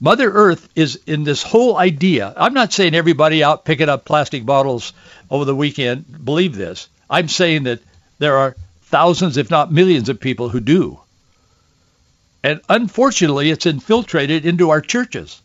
Mother 0.00 0.32
Earth 0.32 0.66
is 0.74 0.98
in 1.06 1.24
this 1.24 1.42
whole 1.42 1.76
idea. 1.76 2.32
I'm 2.34 2.54
not 2.54 2.72
saying 2.72 2.94
everybody 2.94 3.44
out 3.44 3.66
picking 3.66 3.90
up 3.90 4.06
plastic 4.06 4.46
bottles 4.46 4.94
over 5.30 5.44
the 5.44 5.54
weekend 5.54 6.24
believe 6.24 6.56
this. 6.56 6.88
I'm 7.08 7.28
saying 7.28 7.64
that 7.64 7.80
there 8.18 8.38
are 8.38 8.56
thousands, 8.84 9.36
if 9.36 9.50
not 9.50 9.70
millions, 9.70 10.08
of 10.08 10.18
people 10.18 10.48
who 10.48 10.60
do. 10.60 11.00
And 12.42 12.62
unfortunately, 12.70 13.50
it's 13.50 13.66
infiltrated 13.66 14.46
into 14.46 14.70
our 14.70 14.80
churches. 14.80 15.42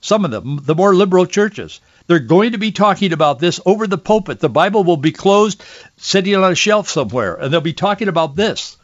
Some 0.00 0.24
of 0.24 0.32
them, 0.32 0.58
the 0.64 0.74
more 0.74 0.96
liberal 0.96 1.26
churches. 1.26 1.80
They're 2.08 2.18
going 2.18 2.52
to 2.52 2.58
be 2.58 2.72
talking 2.72 3.12
about 3.12 3.38
this 3.38 3.60
over 3.64 3.86
the 3.86 3.98
pulpit. 3.98 4.40
The 4.40 4.48
Bible 4.48 4.82
will 4.82 4.96
be 4.96 5.12
closed, 5.12 5.62
sitting 5.96 6.34
on 6.34 6.50
a 6.50 6.56
shelf 6.56 6.88
somewhere, 6.88 7.36
and 7.36 7.52
they'll 7.52 7.60
be 7.60 7.72
talking 7.72 8.08
about 8.08 8.34
this. 8.34 8.76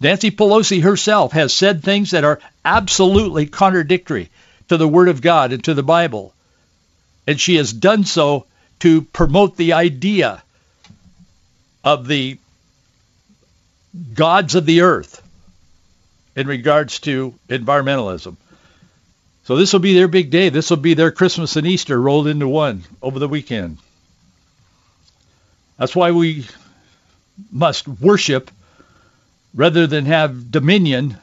Nancy 0.00 0.30
Pelosi 0.30 0.82
herself 0.82 1.32
has 1.32 1.52
said 1.52 1.82
things 1.82 2.12
that 2.12 2.24
are 2.24 2.40
absolutely 2.64 3.46
contradictory 3.46 4.30
to 4.68 4.76
the 4.76 4.88
Word 4.88 5.08
of 5.08 5.20
God 5.20 5.52
and 5.52 5.62
to 5.64 5.74
the 5.74 5.82
Bible. 5.82 6.32
And 7.26 7.38
she 7.38 7.56
has 7.56 7.72
done 7.72 8.04
so 8.04 8.46
to 8.80 9.02
promote 9.02 9.56
the 9.56 9.74
idea 9.74 10.42
of 11.84 12.06
the 12.06 12.38
gods 14.14 14.54
of 14.54 14.64
the 14.64 14.82
earth 14.82 15.22
in 16.34 16.46
regards 16.46 17.00
to 17.00 17.34
environmentalism. 17.48 18.36
So 19.44 19.56
this 19.56 19.72
will 19.72 19.80
be 19.80 19.94
their 19.94 20.08
big 20.08 20.30
day. 20.30 20.48
This 20.48 20.70
will 20.70 20.76
be 20.76 20.94
their 20.94 21.10
Christmas 21.10 21.56
and 21.56 21.66
Easter 21.66 22.00
rolled 22.00 22.28
into 22.28 22.48
one 22.48 22.84
over 23.02 23.18
the 23.18 23.28
weekend. 23.28 23.78
That's 25.76 25.96
why 25.96 26.12
we 26.12 26.46
must 27.50 27.88
worship 27.88 28.50
rather 29.54 29.86
than 29.86 30.06
have 30.06 30.50
dominion 30.50 31.16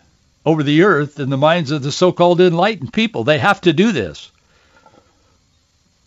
over 0.46 0.64
the 0.64 0.84
earth 0.84 1.20
in 1.20 1.30
the 1.30 1.38
minds 1.38 1.72
of 1.72 1.84
the 1.84 1.92
so-called 1.92 2.42
enlightened 2.42 2.94
people. 2.94 3.24
They 3.24 3.40
have 3.40 3.62
to 3.62 3.74
do 3.74 3.92
this. 3.92 4.32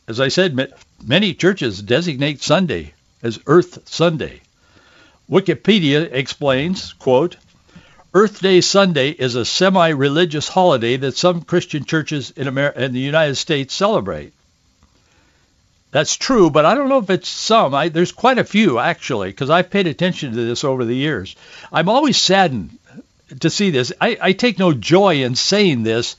As 0.09 0.21
I 0.21 0.29
said, 0.29 0.73
many 1.05 1.35
churches 1.35 1.81
designate 1.81 2.43
Sunday 2.43 2.95
as 3.23 3.39
Earth 3.47 3.89
Sunday. 3.89 4.41
Wikipedia 5.31 6.11
explains, 6.12 6.95
quote, 6.95 7.37
Earth 8.12 8.41
Day 8.41 8.61
Sunday 8.61 9.11
is 9.11 9.37
a 9.37 9.45
semi-religious 9.45 10.49
holiday 10.49 10.97
that 10.97 11.17
some 11.17 11.43
Christian 11.43 11.85
churches 11.85 12.33
in, 12.33 12.49
America, 12.49 12.83
in 12.83 12.93
the 12.93 12.99
United 12.99 13.37
States 13.37 13.73
celebrate. 13.73 14.33
That's 15.92 16.16
true, 16.16 16.50
but 16.50 16.64
I 16.64 16.75
don't 16.75 16.88
know 16.88 16.99
if 16.99 17.11
it's 17.11 17.28
some. 17.28 17.75
I, 17.75 17.88
there's 17.88 18.12
quite 18.12 18.38
a 18.38 18.44
few, 18.44 18.78
actually, 18.78 19.30
because 19.30 19.50
I've 19.50 19.70
paid 19.70 19.88
attention 19.88 20.32
to 20.32 20.44
this 20.44 20.62
over 20.62 20.85
the 20.85 20.94
years. 20.94 21.35
I'm 21.73 21.88
always 21.88 22.16
saddened 22.16 22.78
to 23.40 23.50
see 23.50 23.70
this. 23.70 23.92
I, 24.00 24.16
I 24.20 24.32
take 24.32 24.59
no 24.59 24.73
joy 24.73 25.25
in 25.25 25.35
saying 25.35 25.82
this. 25.82 26.16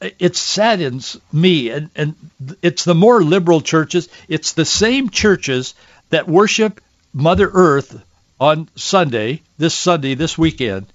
It 0.00 0.36
saddens 0.36 1.18
me, 1.32 1.70
and, 1.70 1.90
and 1.94 2.14
it's 2.62 2.84
the 2.84 2.94
more 2.94 3.22
liberal 3.22 3.60
churches. 3.60 4.08
It's 4.28 4.52
the 4.52 4.64
same 4.64 5.10
churches 5.10 5.74
that 6.10 6.28
worship 6.28 6.80
Mother 7.12 7.50
Earth 7.52 8.00
on 8.38 8.68
Sunday, 8.76 9.42
this 9.58 9.74
Sunday, 9.74 10.14
this 10.14 10.38
weekend, 10.38 10.86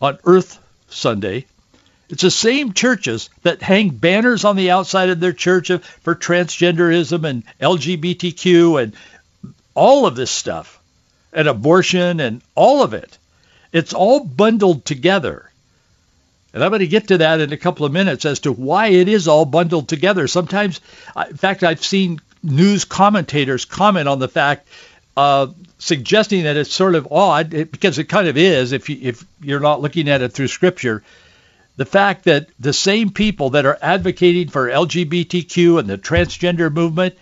on 0.00 0.18
Earth 0.24 0.58
Sunday. 0.88 1.46
It's 2.12 2.22
the 2.22 2.30
same 2.30 2.74
churches 2.74 3.30
that 3.42 3.62
hang 3.62 3.88
banners 3.88 4.44
on 4.44 4.54
the 4.54 4.70
outside 4.70 5.08
of 5.08 5.18
their 5.18 5.32
church 5.32 5.68
for 6.02 6.14
transgenderism 6.14 7.24
and 7.24 7.42
LGBTQ 7.58 8.82
and 8.82 8.92
all 9.74 10.04
of 10.04 10.14
this 10.14 10.30
stuff 10.30 10.78
and 11.32 11.48
abortion 11.48 12.20
and 12.20 12.42
all 12.54 12.82
of 12.82 12.92
it. 12.92 13.16
It's 13.72 13.94
all 13.94 14.20
bundled 14.20 14.84
together. 14.84 15.50
And 16.52 16.62
I'm 16.62 16.68
going 16.68 16.80
to 16.80 16.86
get 16.86 17.08
to 17.08 17.18
that 17.18 17.40
in 17.40 17.50
a 17.50 17.56
couple 17.56 17.86
of 17.86 17.92
minutes 17.92 18.26
as 18.26 18.40
to 18.40 18.52
why 18.52 18.88
it 18.88 19.08
is 19.08 19.26
all 19.26 19.46
bundled 19.46 19.88
together. 19.88 20.28
Sometimes, 20.28 20.82
in 21.30 21.38
fact, 21.38 21.62
I've 21.62 21.82
seen 21.82 22.20
news 22.42 22.84
commentators 22.84 23.64
comment 23.64 24.06
on 24.06 24.18
the 24.18 24.28
fact 24.28 24.68
uh, 25.16 25.46
suggesting 25.78 26.44
that 26.44 26.58
it's 26.58 26.72
sort 26.72 26.94
of 26.94 27.10
odd 27.10 27.50
because 27.50 27.98
it 27.98 28.04
kind 28.04 28.28
of 28.28 28.36
is 28.36 28.72
if 28.72 28.90
you, 28.90 28.98
if 29.00 29.24
you're 29.40 29.60
not 29.60 29.80
looking 29.80 30.10
at 30.10 30.20
it 30.20 30.32
through 30.32 30.48
scripture. 30.48 31.02
The 31.76 31.86
fact 31.86 32.24
that 32.24 32.48
the 32.60 32.72
same 32.72 33.10
people 33.10 33.50
that 33.50 33.66
are 33.66 33.78
advocating 33.80 34.48
for 34.48 34.68
LGBTQ 34.68 35.78
and 35.78 35.88
the 35.88 35.98
transgender 35.98 36.72
movement 36.72 37.14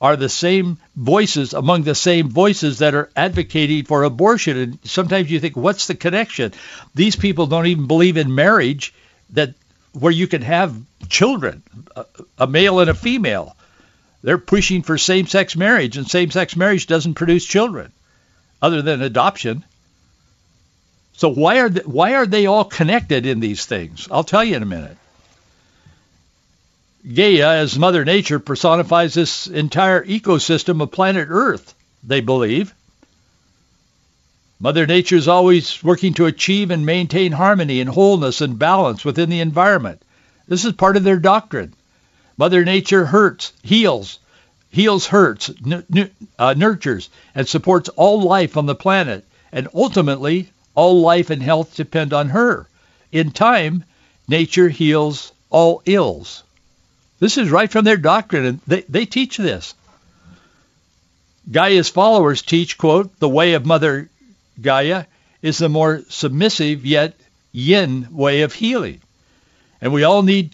are 0.00 0.16
the 0.16 0.28
same 0.28 0.76
voices 0.94 1.54
among 1.54 1.82
the 1.82 1.94
same 1.94 2.28
voices 2.28 2.80
that 2.80 2.94
are 2.94 3.10
advocating 3.16 3.84
for 3.84 4.02
abortion. 4.02 4.58
And 4.58 4.78
sometimes 4.84 5.30
you 5.30 5.40
think, 5.40 5.56
what's 5.56 5.86
the 5.86 5.94
connection? 5.94 6.52
These 6.94 7.16
people 7.16 7.46
don't 7.46 7.66
even 7.66 7.86
believe 7.86 8.18
in 8.18 8.34
marriage 8.34 8.92
that 9.30 9.54
where 9.92 10.12
you 10.12 10.26
can 10.26 10.42
have 10.42 10.76
children, 11.08 11.62
a, 11.96 12.04
a 12.38 12.46
male 12.46 12.80
and 12.80 12.90
a 12.90 12.94
female. 12.94 13.56
They're 14.22 14.38
pushing 14.38 14.82
for 14.82 14.98
same-sex 14.98 15.56
marriage, 15.56 15.96
and 15.96 16.10
same-sex 16.10 16.56
marriage 16.56 16.86
doesn't 16.86 17.14
produce 17.14 17.44
children 17.44 17.92
other 18.60 18.82
than 18.82 19.02
adoption. 19.02 19.64
So 21.16 21.28
why 21.28 21.60
are 21.60 21.68
they, 21.68 21.82
why 21.82 22.14
are 22.14 22.26
they 22.26 22.46
all 22.46 22.64
connected 22.64 23.24
in 23.26 23.40
these 23.40 23.66
things? 23.66 24.08
I'll 24.10 24.24
tell 24.24 24.44
you 24.44 24.56
in 24.56 24.62
a 24.62 24.66
minute. 24.66 24.96
Gaia, 27.12 27.56
as 27.58 27.78
Mother 27.78 28.04
Nature, 28.04 28.38
personifies 28.38 29.14
this 29.14 29.46
entire 29.46 30.04
ecosystem 30.04 30.82
of 30.82 30.90
planet 30.90 31.28
Earth, 31.30 31.74
they 32.02 32.20
believe. 32.20 32.74
Mother 34.58 34.86
Nature 34.86 35.16
is 35.16 35.28
always 35.28 35.84
working 35.84 36.14
to 36.14 36.26
achieve 36.26 36.70
and 36.70 36.86
maintain 36.86 37.32
harmony 37.32 37.80
and 37.80 37.90
wholeness 37.90 38.40
and 38.40 38.58
balance 38.58 39.04
within 39.04 39.28
the 39.28 39.40
environment. 39.40 40.00
This 40.48 40.64
is 40.64 40.72
part 40.72 40.96
of 40.96 41.04
their 41.04 41.18
doctrine. 41.18 41.74
Mother 42.38 42.64
Nature 42.64 43.04
hurts, 43.04 43.52
heals, 43.62 44.18
heals 44.70 45.06
hurts, 45.06 45.50
n- 45.64 46.10
uh, 46.38 46.54
nurtures, 46.56 47.10
and 47.34 47.46
supports 47.46 47.90
all 47.90 48.22
life 48.22 48.56
on 48.56 48.66
the 48.66 48.74
planet. 48.74 49.24
And 49.52 49.68
ultimately, 49.74 50.48
all 50.74 51.00
life 51.00 51.30
and 51.30 51.42
health 51.42 51.76
depend 51.76 52.12
on 52.12 52.30
her. 52.30 52.68
In 53.12 53.30
time, 53.30 53.84
nature 54.28 54.68
heals 54.68 55.32
all 55.50 55.82
ills. 55.86 56.42
This 57.20 57.38
is 57.38 57.50
right 57.50 57.70
from 57.70 57.84
their 57.84 57.96
doctrine, 57.96 58.44
and 58.44 58.60
they, 58.66 58.82
they 58.82 59.06
teach 59.06 59.36
this. 59.36 59.74
Gaia's 61.50 61.88
followers 61.88 62.42
teach, 62.42 62.78
quote, 62.78 63.18
the 63.20 63.28
way 63.28 63.52
of 63.52 63.66
Mother 63.66 64.08
Gaia 64.60 65.04
is 65.42 65.58
the 65.58 65.68
more 65.68 66.02
submissive 66.08 66.86
yet 66.86 67.14
yin 67.52 68.08
way 68.10 68.42
of 68.42 68.54
healing. 68.54 69.00
And 69.80 69.92
we 69.92 70.04
all 70.04 70.22
need 70.22 70.50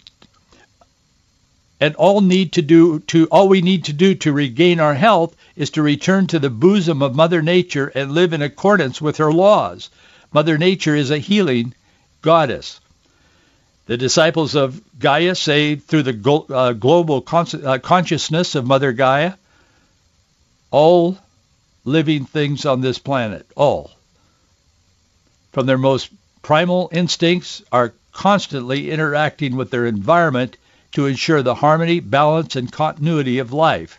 and 1.81 1.95
all 1.97 2.21
need 2.21 2.53
to 2.53 2.63
do 2.63 2.99
to 3.01 3.27
all 3.27 3.49
we 3.49 3.63
need 3.63 3.85
to 3.85 3.93
do 3.93 4.15
to 4.17 4.33
regain 4.33 4.81
our 4.81 4.95
health 4.95 5.35
is 5.57 5.71
to 5.71 5.83
return 5.83 6.27
to 6.27 6.39
the 6.39 6.51
bosom 6.51 7.03
of 7.03 7.15
Mother 7.15 7.41
Nature 7.41 7.87
and 7.95 8.13
live 8.13 8.33
in 8.33 8.43
accordance 8.43 9.01
with 9.01 9.17
her 9.17 9.33
laws. 9.33 9.89
Mother 10.33 10.59
Nature 10.59 10.95
is 10.95 11.11
a 11.11 11.19
healing 11.19 11.75
goddess. 12.23 12.81
The 13.87 13.97
disciples 13.97 14.55
of 14.55 14.81
Gaia 14.99 15.35
say 15.35 15.75
through 15.75 16.05
the 16.05 16.47
uh, 16.55 16.73
global 16.75 17.25
uh, 17.27 17.79
consciousness 17.79 18.55
of 18.55 18.67
Mother 18.67 18.93
Gaia, 18.93 19.35
all 20.71 21.19
living 21.85 22.25
things 22.27 22.65
on 22.65 22.81
this 22.81 22.99
planet, 22.99 23.47
all, 23.57 23.91
from 25.53 25.67
their 25.67 25.79
most 25.79 26.11
primal 26.43 26.89
instincts, 26.93 27.63
are 27.73 27.93
constantly 28.13 28.91
interacting 28.91 29.57
with 29.57 29.71
their 29.71 29.87
environment 29.87 30.57
to 30.93 31.07
ensure 31.07 31.43
the 31.43 31.57
harmony, 31.57 31.99
balance, 31.99 32.55
and 32.55 32.71
continuity 32.71 33.39
of 33.39 33.53
life. 33.53 33.99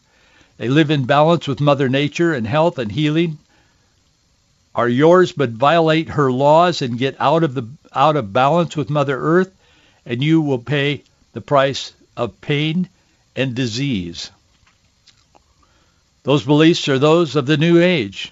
They 0.58 0.70
live 0.70 0.92
in 0.92 1.06
balance 1.06 1.48
with 1.48 1.60
Mother 1.60 1.90
Nature 1.90 2.34
and 2.34 2.48
health 2.48 2.78
and 2.78 2.92
healing 2.92 3.40
are 4.74 4.90
yours, 4.90 5.32
but 5.32 5.50
violate 5.50 6.10
her 6.10 6.32
laws 6.32 6.82
and 6.82 6.98
get 6.98 7.16
out 7.20 7.44
of 7.44 7.54
the 7.54 7.68
out 7.94 8.16
of 8.16 8.32
balance 8.32 8.78
with 8.78 8.90
Mother 8.90 9.18
Earth, 9.18 9.52
and 10.06 10.24
you 10.24 10.42
will 10.42 10.60
pay 10.60 11.04
the 11.34 11.42
price 11.42 11.94
of 12.16 12.40
pain 12.42 12.88
and 13.36 13.54
disease. 13.54 14.32
Those 16.24 16.44
beliefs 16.44 16.88
are 16.88 17.00
those 17.00 17.36
of 17.36 17.46
the 17.48 17.58
New 17.58 17.82
Age, 17.82 18.32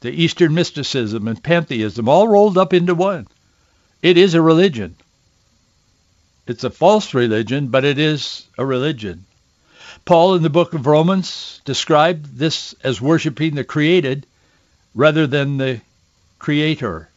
the 0.00 0.10
Eastern 0.10 0.54
mysticism 0.54 1.26
and 1.26 1.42
pantheism, 1.42 2.08
all 2.08 2.28
rolled 2.28 2.58
up 2.58 2.72
into 2.72 2.94
one. 2.94 3.26
It 4.02 4.16
is 4.16 4.34
a 4.34 4.42
religion. 4.42 4.96
It's 6.46 6.64
a 6.64 6.70
false 6.70 7.14
religion, 7.14 7.68
but 7.68 7.84
it 7.84 7.98
is 7.98 8.46
a 8.58 8.64
religion. 8.64 9.24
Paul 10.04 10.34
in 10.34 10.42
the 10.42 10.50
book 10.50 10.74
of 10.74 10.86
Romans 10.86 11.60
described 11.64 12.36
this 12.36 12.74
as 12.82 13.00
worshiping 13.00 13.54
the 13.54 13.64
created 13.64 14.26
rather 14.94 15.26
than 15.26 15.56
the 15.56 15.80
creator. 16.38 17.08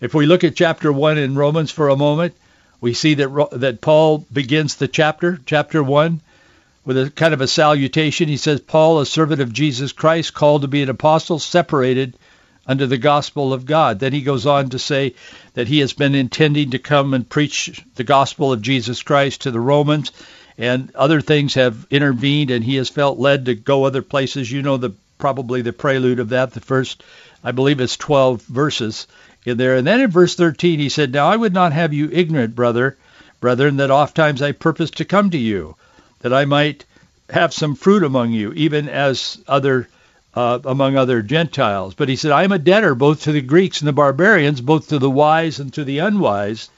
If 0.00 0.14
we 0.14 0.26
look 0.26 0.44
at 0.44 0.56
chapter 0.56 0.92
1 0.92 1.18
in 1.18 1.34
Romans 1.34 1.70
for 1.70 1.88
a 1.88 1.96
moment, 1.96 2.34
we 2.80 2.94
see 2.94 3.14
that 3.14 3.48
that 3.52 3.80
Paul 3.80 4.24
begins 4.32 4.76
the 4.76 4.88
chapter, 4.88 5.40
chapter 5.44 5.82
1, 5.82 6.20
with 6.84 6.98
a 6.98 7.10
kind 7.10 7.34
of 7.34 7.40
a 7.40 7.48
salutation. 7.48 8.28
He 8.28 8.36
says, 8.36 8.60
Paul, 8.60 9.00
a 9.00 9.06
servant 9.06 9.40
of 9.40 9.52
Jesus 9.52 9.92
Christ, 9.92 10.34
called 10.34 10.62
to 10.62 10.68
be 10.68 10.82
an 10.82 10.88
apostle, 10.88 11.38
separated 11.38 12.14
under 12.66 12.86
the 12.86 12.98
gospel 12.98 13.52
of 13.52 13.66
God. 13.66 13.98
Then 13.98 14.12
he 14.12 14.20
goes 14.20 14.46
on 14.46 14.68
to 14.70 14.78
say 14.78 15.14
that 15.54 15.66
he 15.68 15.80
has 15.80 15.94
been 15.94 16.14
intending 16.14 16.70
to 16.70 16.78
come 16.78 17.14
and 17.14 17.28
preach 17.28 17.82
the 17.96 18.04
gospel 18.04 18.52
of 18.52 18.62
Jesus 18.62 19.02
Christ 19.02 19.42
to 19.42 19.50
the 19.50 19.58
Romans, 19.60 20.12
and 20.56 20.94
other 20.94 21.20
things 21.20 21.54
have 21.54 21.86
intervened, 21.90 22.50
and 22.50 22.62
he 22.62 22.76
has 22.76 22.88
felt 22.88 23.18
led 23.18 23.46
to 23.46 23.54
go 23.54 23.84
other 23.84 24.02
places. 24.02 24.52
You 24.52 24.62
know 24.62 24.76
the 24.76 24.92
probably 25.18 25.62
the 25.62 25.72
prelude 25.72 26.20
of 26.20 26.30
that, 26.30 26.52
the 26.52 26.60
first, 26.60 27.02
I 27.44 27.52
believe 27.52 27.80
it's 27.80 27.96
12 27.96 28.42
verses 28.42 29.06
in 29.44 29.56
there. 29.56 29.76
And 29.76 29.86
then 29.86 30.00
in 30.00 30.10
verse 30.10 30.34
13 30.34 30.78
he 30.78 30.88
said, 30.88 31.12
Now 31.12 31.28
I 31.28 31.36
would 31.36 31.52
not 31.52 31.72
have 31.72 31.92
you 31.92 32.08
ignorant, 32.12 32.54
brother, 32.54 32.96
brethren, 33.40 33.76
that 33.76 33.90
oft 33.90 34.16
times 34.16 34.42
I 34.42 34.52
purpose 34.52 34.90
to 34.92 35.04
come 35.04 35.30
to 35.30 35.38
you, 35.38 35.76
that 36.20 36.32
I 36.32 36.44
might 36.44 36.84
have 37.30 37.52
some 37.52 37.74
fruit 37.74 38.02
among 38.02 38.32
you, 38.32 38.52
even 38.54 38.88
as 38.88 39.38
other 39.46 39.88
uh, 40.34 40.58
among 40.64 40.96
other 40.96 41.22
Gentiles. 41.22 41.94
But 41.94 42.08
he 42.08 42.16
said, 42.16 42.30
I 42.30 42.44
am 42.44 42.52
a 42.52 42.58
debtor 42.58 42.94
both 42.94 43.22
to 43.22 43.32
the 43.32 43.40
Greeks 43.40 43.80
and 43.80 43.88
the 43.88 43.92
barbarians, 43.92 44.60
both 44.60 44.88
to 44.88 44.98
the 44.98 45.10
wise 45.10 45.58
and 45.58 45.72
to 45.74 45.84
the 45.84 45.98
unwise. 45.98 46.70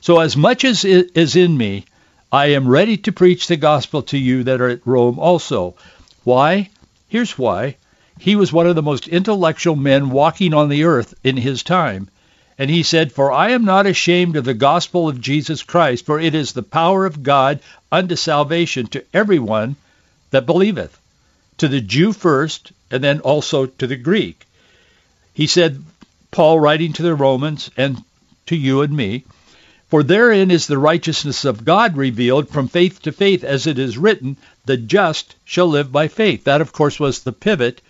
So 0.00 0.18
as 0.20 0.36
much 0.36 0.64
as 0.64 0.84
is 0.84 1.36
in 1.36 1.56
me, 1.56 1.84
I 2.32 2.46
am 2.46 2.68
ready 2.68 2.96
to 2.98 3.12
preach 3.12 3.46
the 3.46 3.56
gospel 3.56 4.02
to 4.04 4.18
you 4.18 4.44
that 4.44 4.60
are 4.60 4.68
at 4.68 4.86
Rome 4.86 5.18
also. 5.18 5.76
Why? 6.24 6.70
Here's 7.08 7.38
why. 7.38 7.76
He 8.18 8.36
was 8.36 8.52
one 8.52 8.66
of 8.66 8.74
the 8.74 8.82
most 8.82 9.08
intellectual 9.08 9.76
men 9.76 10.10
walking 10.10 10.52
on 10.52 10.68
the 10.68 10.84
earth 10.84 11.14
in 11.24 11.36
his 11.36 11.62
time. 11.62 12.08
And 12.58 12.68
he 12.68 12.82
said, 12.82 13.12
For 13.12 13.32
I 13.32 13.50
am 13.50 13.64
not 13.64 13.86
ashamed 13.86 14.36
of 14.36 14.44
the 14.44 14.54
gospel 14.54 15.08
of 15.08 15.20
Jesus 15.20 15.62
Christ, 15.62 16.04
for 16.04 16.20
it 16.20 16.34
is 16.34 16.52
the 16.52 16.62
power 16.62 17.06
of 17.06 17.22
God 17.22 17.60
unto 17.90 18.16
salvation 18.16 18.88
to 18.88 19.04
everyone 19.14 19.76
that 20.30 20.46
believeth, 20.46 20.98
to 21.58 21.68
the 21.68 21.80
Jew 21.80 22.12
first, 22.12 22.72
and 22.90 23.02
then 23.02 23.20
also 23.20 23.66
to 23.66 23.86
the 23.86 23.96
Greek. 23.96 24.44
He 25.32 25.46
said, 25.46 25.82
Paul 26.30 26.60
writing 26.60 26.92
to 26.94 27.02
the 27.02 27.14
Romans 27.14 27.70
and 27.76 28.02
to 28.46 28.56
you 28.56 28.82
and 28.82 28.94
me, 28.94 29.24
For 29.88 30.02
therein 30.02 30.50
is 30.50 30.66
the 30.66 30.76
righteousness 30.76 31.46
of 31.46 31.64
God 31.64 31.96
revealed 31.96 32.50
from 32.50 32.68
faith 32.68 33.00
to 33.02 33.12
faith, 33.12 33.42
as 33.42 33.66
it 33.66 33.78
is 33.78 33.96
written, 33.96 34.36
the 34.66 34.76
just 34.76 35.34
shall 35.46 35.66
live 35.66 35.90
by 35.90 36.08
faith. 36.08 36.44
That, 36.44 36.60
of 36.60 36.72
course, 36.72 37.00
was 37.00 37.20
the 37.20 37.32
pivot 37.32 37.80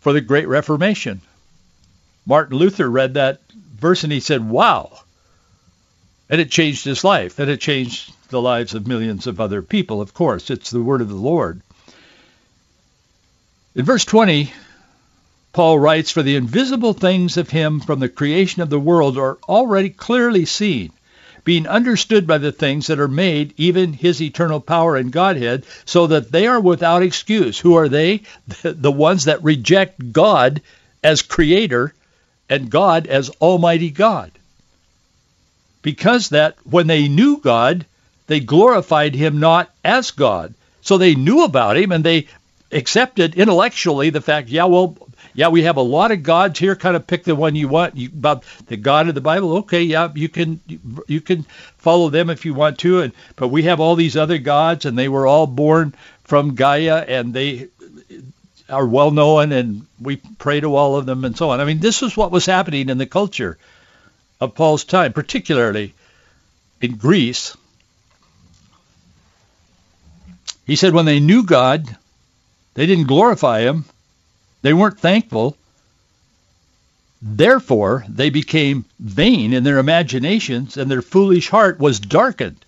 for 0.00 0.12
the 0.12 0.20
Great 0.20 0.46
Reformation. 0.46 1.20
Martin 2.24 2.56
Luther 2.56 2.88
read 2.88 3.14
that 3.14 3.40
verse 3.80 4.04
and 4.04 4.12
he 4.12 4.20
said, 4.20 4.48
wow. 4.48 5.00
And 6.30 6.40
it 6.40 6.50
changed 6.50 6.84
his 6.84 7.02
life, 7.02 7.38
and 7.38 7.50
it 7.50 7.60
changed 7.60 8.12
the 8.28 8.40
lives 8.40 8.74
of 8.74 8.86
millions 8.86 9.26
of 9.26 9.40
other 9.40 9.62
people, 9.62 10.00
of 10.00 10.14
course. 10.14 10.50
It's 10.50 10.70
the 10.70 10.82
word 10.82 11.00
of 11.00 11.08
the 11.08 11.14
Lord. 11.14 11.62
In 13.74 13.84
verse 13.84 14.04
20, 14.04 14.52
Paul 15.52 15.78
writes, 15.78 16.10
For 16.10 16.22
the 16.22 16.36
invisible 16.36 16.92
things 16.92 17.38
of 17.38 17.48
him 17.48 17.80
from 17.80 17.98
the 17.98 18.08
creation 18.08 18.60
of 18.60 18.70
the 18.70 18.78
world 18.78 19.16
are 19.16 19.38
already 19.48 19.88
clearly 19.88 20.44
seen, 20.44 20.92
being 21.48 21.66
understood 21.66 22.26
by 22.26 22.36
the 22.36 22.52
things 22.52 22.88
that 22.88 23.00
are 23.00 23.08
made, 23.08 23.54
even 23.56 23.94
his 23.94 24.20
eternal 24.20 24.60
power 24.60 24.96
and 24.96 25.10
Godhead, 25.10 25.64
so 25.86 26.06
that 26.08 26.30
they 26.30 26.46
are 26.46 26.60
without 26.60 27.02
excuse. 27.02 27.58
Who 27.58 27.76
are 27.76 27.88
they? 27.88 28.20
The 28.62 28.92
ones 28.92 29.24
that 29.24 29.42
reject 29.42 30.12
God 30.12 30.60
as 31.02 31.22
creator 31.22 31.94
and 32.50 32.68
God 32.68 33.06
as 33.06 33.30
almighty 33.40 33.88
God. 33.88 34.30
Because 35.80 36.28
that 36.28 36.56
when 36.64 36.86
they 36.86 37.08
knew 37.08 37.38
God, 37.38 37.86
they 38.26 38.40
glorified 38.40 39.14
him 39.14 39.40
not 39.40 39.70
as 39.82 40.10
God. 40.10 40.52
So 40.82 40.98
they 40.98 41.14
knew 41.14 41.44
about 41.44 41.78
him 41.78 41.92
and 41.92 42.04
they 42.04 42.26
accepted 42.70 43.36
intellectually 43.36 44.10
the 44.10 44.20
fact, 44.20 44.50
yeah, 44.50 44.66
well, 44.66 44.98
yeah, 45.38 45.46
we 45.46 45.62
have 45.62 45.76
a 45.76 45.82
lot 45.82 46.10
of 46.10 46.24
gods 46.24 46.58
here. 46.58 46.74
Kind 46.74 46.96
of 46.96 47.06
pick 47.06 47.22
the 47.22 47.36
one 47.36 47.54
you 47.54 47.68
want. 47.68 47.96
You, 47.96 48.08
about 48.08 48.42
the 48.66 48.76
God 48.76 49.08
of 49.08 49.14
the 49.14 49.20
Bible, 49.20 49.58
okay, 49.58 49.84
yeah, 49.84 50.10
you 50.12 50.28
can 50.28 50.60
you 51.06 51.20
can 51.20 51.44
follow 51.76 52.10
them 52.10 52.28
if 52.28 52.44
you 52.44 52.54
want 52.54 52.80
to. 52.80 53.02
And 53.02 53.12
but 53.36 53.46
we 53.46 53.62
have 53.62 53.78
all 53.78 53.94
these 53.94 54.16
other 54.16 54.38
gods, 54.38 54.84
and 54.84 54.98
they 54.98 55.08
were 55.08 55.28
all 55.28 55.46
born 55.46 55.94
from 56.24 56.56
Gaia, 56.56 57.04
and 57.06 57.32
they 57.32 57.68
are 58.68 58.84
well 58.84 59.12
known, 59.12 59.52
and 59.52 59.86
we 60.00 60.16
pray 60.16 60.58
to 60.58 60.74
all 60.74 60.96
of 60.96 61.06
them, 61.06 61.24
and 61.24 61.36
so 61.36 61.50
on. 61.50 61.60
I 61.60 61.66
mean, 61.66 61.78
this 61.78 62.02
is 62.02 62.16
what 62.16 62.32
was 62.32 62.44
happening 62.44 62.88
in 62.88 62.98
the 62.98 63.06
culture 63.06 63.58
of 64.40 64.56
Paul's 64.56 64.82
time, 64.82 65.12
particularly 65.12 65.94
in 66.80 66.96
Greece. 66.96 67.56
He 70.66 70.74
said 70.74 70.94
when 70.94 71.06
they 71.06 71.20
knew 71.20 71.44
God, 71.44 71.96
they 72.74 72.86
didn't 72.86 73.06
glorify 73.06 73.60
him. 73.60 73.84
They 74.62 74.72
weren't 74.72 74.98
thankful. 74.98 75.56
Therefore, 77.20 78.04
they 78.08 78.30
became 78.30 78.84
vain 78.98 79.52
in 79.52 79.64
their 79.64 79.78
imaginations 79.78 80.76
and 80.76 80.90
their 80.90 81.02
foolish 81.02 81.48
heart 81.48 81.80
was 81.80 82.00
darkened. 82.00 82.64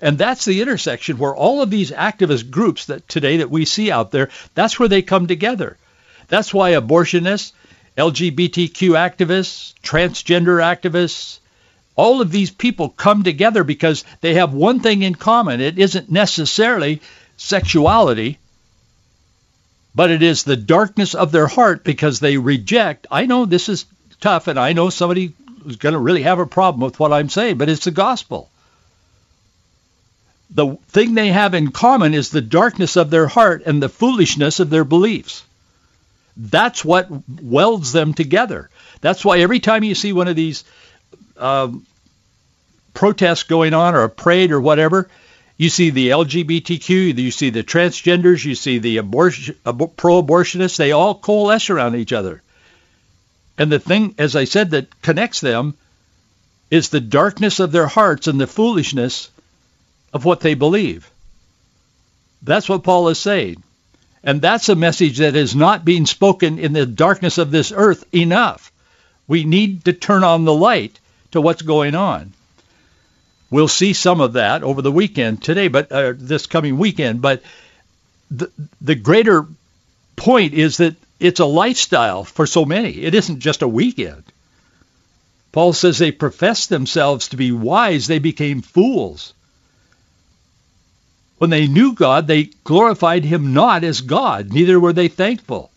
And 0.00 0.18
that's 0.18 0.44
the 0.44 0.60
intersection 0.60 1.16
where 1.16 1.34
all 1.34 1.62
of 1.62 1.70
these 1.70 1.90
activist 1.90 2.50
groups 2.50 2.86
that 2.86 3.08
today 3.08 3.38
that 3.38 3.50
we 3.50 3.64
see 3.64 3.90
out 3.90 4.10
there, 4.10 4.28
that's 4.54 4.78
where 4.78 4.88
they 4.88 5.02
come 5.02 5.26
together. 5.26 5.78
That's 6.28 6.52
why 6.52 6.72
abortionists, 6.72 7.52
LGBTQ 7.96 8.90
activists, 8.92 9.72
transgender 9.82 10.60
activists, 10.60 11.38
all 11.94 12.20
of 12.20 12.30
these 12.30 12.50
people 12.50 12.90
come 12.90 13.22
together 13.22 13.64
because 13.64 14.04
they 14.20 14.34
have 14.34 14.52
one 14.52 14.80
thing 14.80 15.02
in 15.02 15.14
common. 15.14 15.62
It 15.62 15.78
isn't 15.78 16.10
necessarily 16.10 17.00
sexuality 17.38 18.38
but 19.96 20.10
it 20.10 20.22
is 20.22 20.44
the 20.44 20.56
darkness 20.56 21.14
of 21.14 21.32
their 21.32 21.46
heart 21.46 21.82
because 21.82 22.20
they 22.20 22.36
reject. 22.36 23.06
I 23.10 23.24
know 23.24 23.46
this 23.46 23.70
is 23.70 23.86
tough, 24.20 24.46
and 24.46 24.60
I 24.60 24.74
know 24.74 24.90
somebody 24.90 25.32
is 25.64 25.76
going 25.76 25.94
to 25.94 25.98
really 25.98 26.22
have 26.22 26.38
a 26.38 26.46
problem 26.46 26.82
with 26.82 27.00
what 27.00 27.14
I'm 27.14 27.30
saying, 27.30 27.56
but 27.56 27.70
it's 27.70 27.86
the 27.86 27.90
gospel. 27.90 28.50
The 30.50 30.76
thing 30.88 31.14
they 31.14 31.28
have 31.28 31.54
in 31.54 31.72
common 31.72 32.12
is 32.12 32.28
the 32.28 32.42
darkness 32.42 32.96
of 32.96 33.08
their 33.08 33.26
heart 33.26 33.62
and 33.64 33.82
the 33.82 33.88
foolishness 33.88 34.60
of 34.60 34.68
their 34.68 34.84
beliefs. 34.84 35.42
That's 36.36 36.84
what 36.84 37.08
welds 37.40 37.92
them 37.92 38.12
together. 38.12 38.68
That's 39.00 39.24
why 39.24 39.38
every 39.38 39.60
time 39.60 39.82
you 39.82 39.94
see 39.94 40.12
one 40.12 40.28
of 40.28 40.36
these 40.36 40.64
um, 41.38 41.86
protest 42.92 43.48
going 43.48 43.72
on 43.72 43.94
or 43.94 44.02
a 44.02 44.10
parade 44.10 44.52
or 44.52 44.60
whatever, 44.60 45.08
you 45.56 45.70
see 45.70 45.90
the 45.90 46.10
LGBTQ, 46.10 47.16
you 47.16 47.30
see 47.30 47.50
the 47.50 47.64
transgenders, 47.64 48.44
you 48.44 48.54
see 48.54 48.78
the 48.78 48.98
abortion, 48.98 49.56
pro-abortionists, 49.64 50.76
they 50.76 50.92
all 50.92 51.14
coalesce 51.14 51.70
around 51.70 51.96
each 51.96 52.12
other. 52.12 52.42
And 53.56 53.72
the 53.72 53.78
thing, 53.78 54.14
as 54.18 54.36
I 54.36 54.44
said, 54.44 54.70
that 54.70 55.00
connects 55.00 55.40
them 55.40 55.74
is 56.70 56.90
the 56.90 57.00
darkness 57.00 57.58
of 57.58 57.72
their 57.72 57.86
hearts 57.86 58.26
and 58.26 58.38
the 58.40 58.46
foolishness 58.46 59.30
of 60.12 60.24
what 60.24 60.40
they 60.40 60.54
believe. 60.54 61.10
That's 62.42 62.68
what 62.68 62.84
Paul 62.84 63.08
is 63.08 63.18
saying. 63.18 63.62
And 64.22 64.42
that's 64.42 64.68
a 64.68 64.74
message 64.74 65.18
that 65.18 65.36
is 65.36 65.56
not 65.56 65.84
being 65.84 66.04
spoken 66.04 66.58
in 66.58 66.72
the 66.72 66.84
darkness 66.84 67.38
of 67.38 67.50
this 67.50 67.72
earth 67.74 68.04
enough. 68.14 68.72
We 69.26 69.44
need 69.44 69.84
to 69.86 69.92
turn 69.92 70.22
on 70.22 70.44
the 70.44 70.54
light 70.54 70.98
to 71.30 71.40
what's 71.40 71.62
going 71.62 71.94
on. 71.94 72.32
We'll 73.50 73.68
see 73.68 73.92
some 73.92 74.20
of 74.20 74.34
that 74.34 74.62
over 74.62 74.82
the 74.82 74.92
weekend 74.92 75.42
today, 75.42 75.68
but 75.68 75.92
uh, 75.92 76.14
this 76.16 76.46
coming 76.46 76.78
weekend. 76.78 77.22
But 77.22 77.42
the, 78.30 78.50
the 78.80 78.96
greater 78.96 79.46
point 80.16 80.54
is 80.54 80.78
that 80.78 80.96
it's 81.20 81.40
a 81.40 81.46
lifestyle 81.46 82.24
for 82.24 82.46
so 82.46 82.64
many. 82.64 82.90
It 82.90 83.14
isn't 83.14 83.40
just 83.40 83.62
a 83.62 83.68
weekend. 83.68 84.24
Paul 85.52 85.72
says 85.72 85.98
they 85.98 86.12
professed 86.12 86.68
themselves 86.68 87.28
to 87.28 87.36
be 87.36 87.52
wise. 87.52 88.06
They 88.06 88.18
became 88.18 88.62
fools. 88.62 89.32
When 91.38 91.50
they 91.50 91.66
knew 91.66 91.92
God, 91.92 92.26
they 92.26 92.50
glorified 92.64 93.24
him 93.24 93.52
not 93.52 93.84
as 93.84 94.00
God, 94.00 94.52
neither 94.52 94.80
were 94.80 94.92
they 94.92 95.08
thankful. 95.08 95.70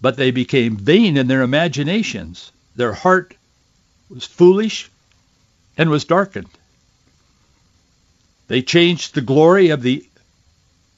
But 0.00 0.16
they 0.16 0.30
became 0.30 0.76
vain 0.76 1.16
in 1.16 1.26
their 1.26 1.42
imaginations. 1.42 2.50
Their 2.76 2.92
heart 2.92 3.34
was 4.08 4.24
foolish 4.24 4.90
and 5.76 5.90
was 5.90 6.04
darkened. 6.04 6.48
They 8.48 8.62
changed 8.62 9.14
the 9.14 9.20
glory 9.20 9.70
of 9.70 9.82
the 9.82 10.04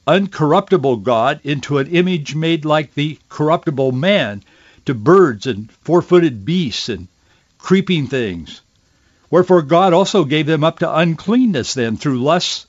uncorruptible 0.07 1.03
God 1.03 1.41
into 1.45 1.79
an 1.79 1.87
image 1.89 2.35
made 2.35 2.65
like 2.65 2.95
the 2.95 3.19
corruptible 3.29 3.93
man 3.93 4.43
to 4.87 4.95
birds 4.95 5.47
and 5.47 5.71
four-footed 5.83 6.45
beasts 6.45 6.89
and 6.89 7.09
creeping 7.59 8.07
things. 8.07 8.61
Wherefore 9.31 9.63
God 9.63 9.93
also 9.93 10.25
gave 10.25 10.47
them 10.47 10.63
up 10.63 10.81
to 10.81 10.97
uncleanness 10.97 11.75
then 11.75 11.97
through 11.97 12.23
lusts 12.23 12.67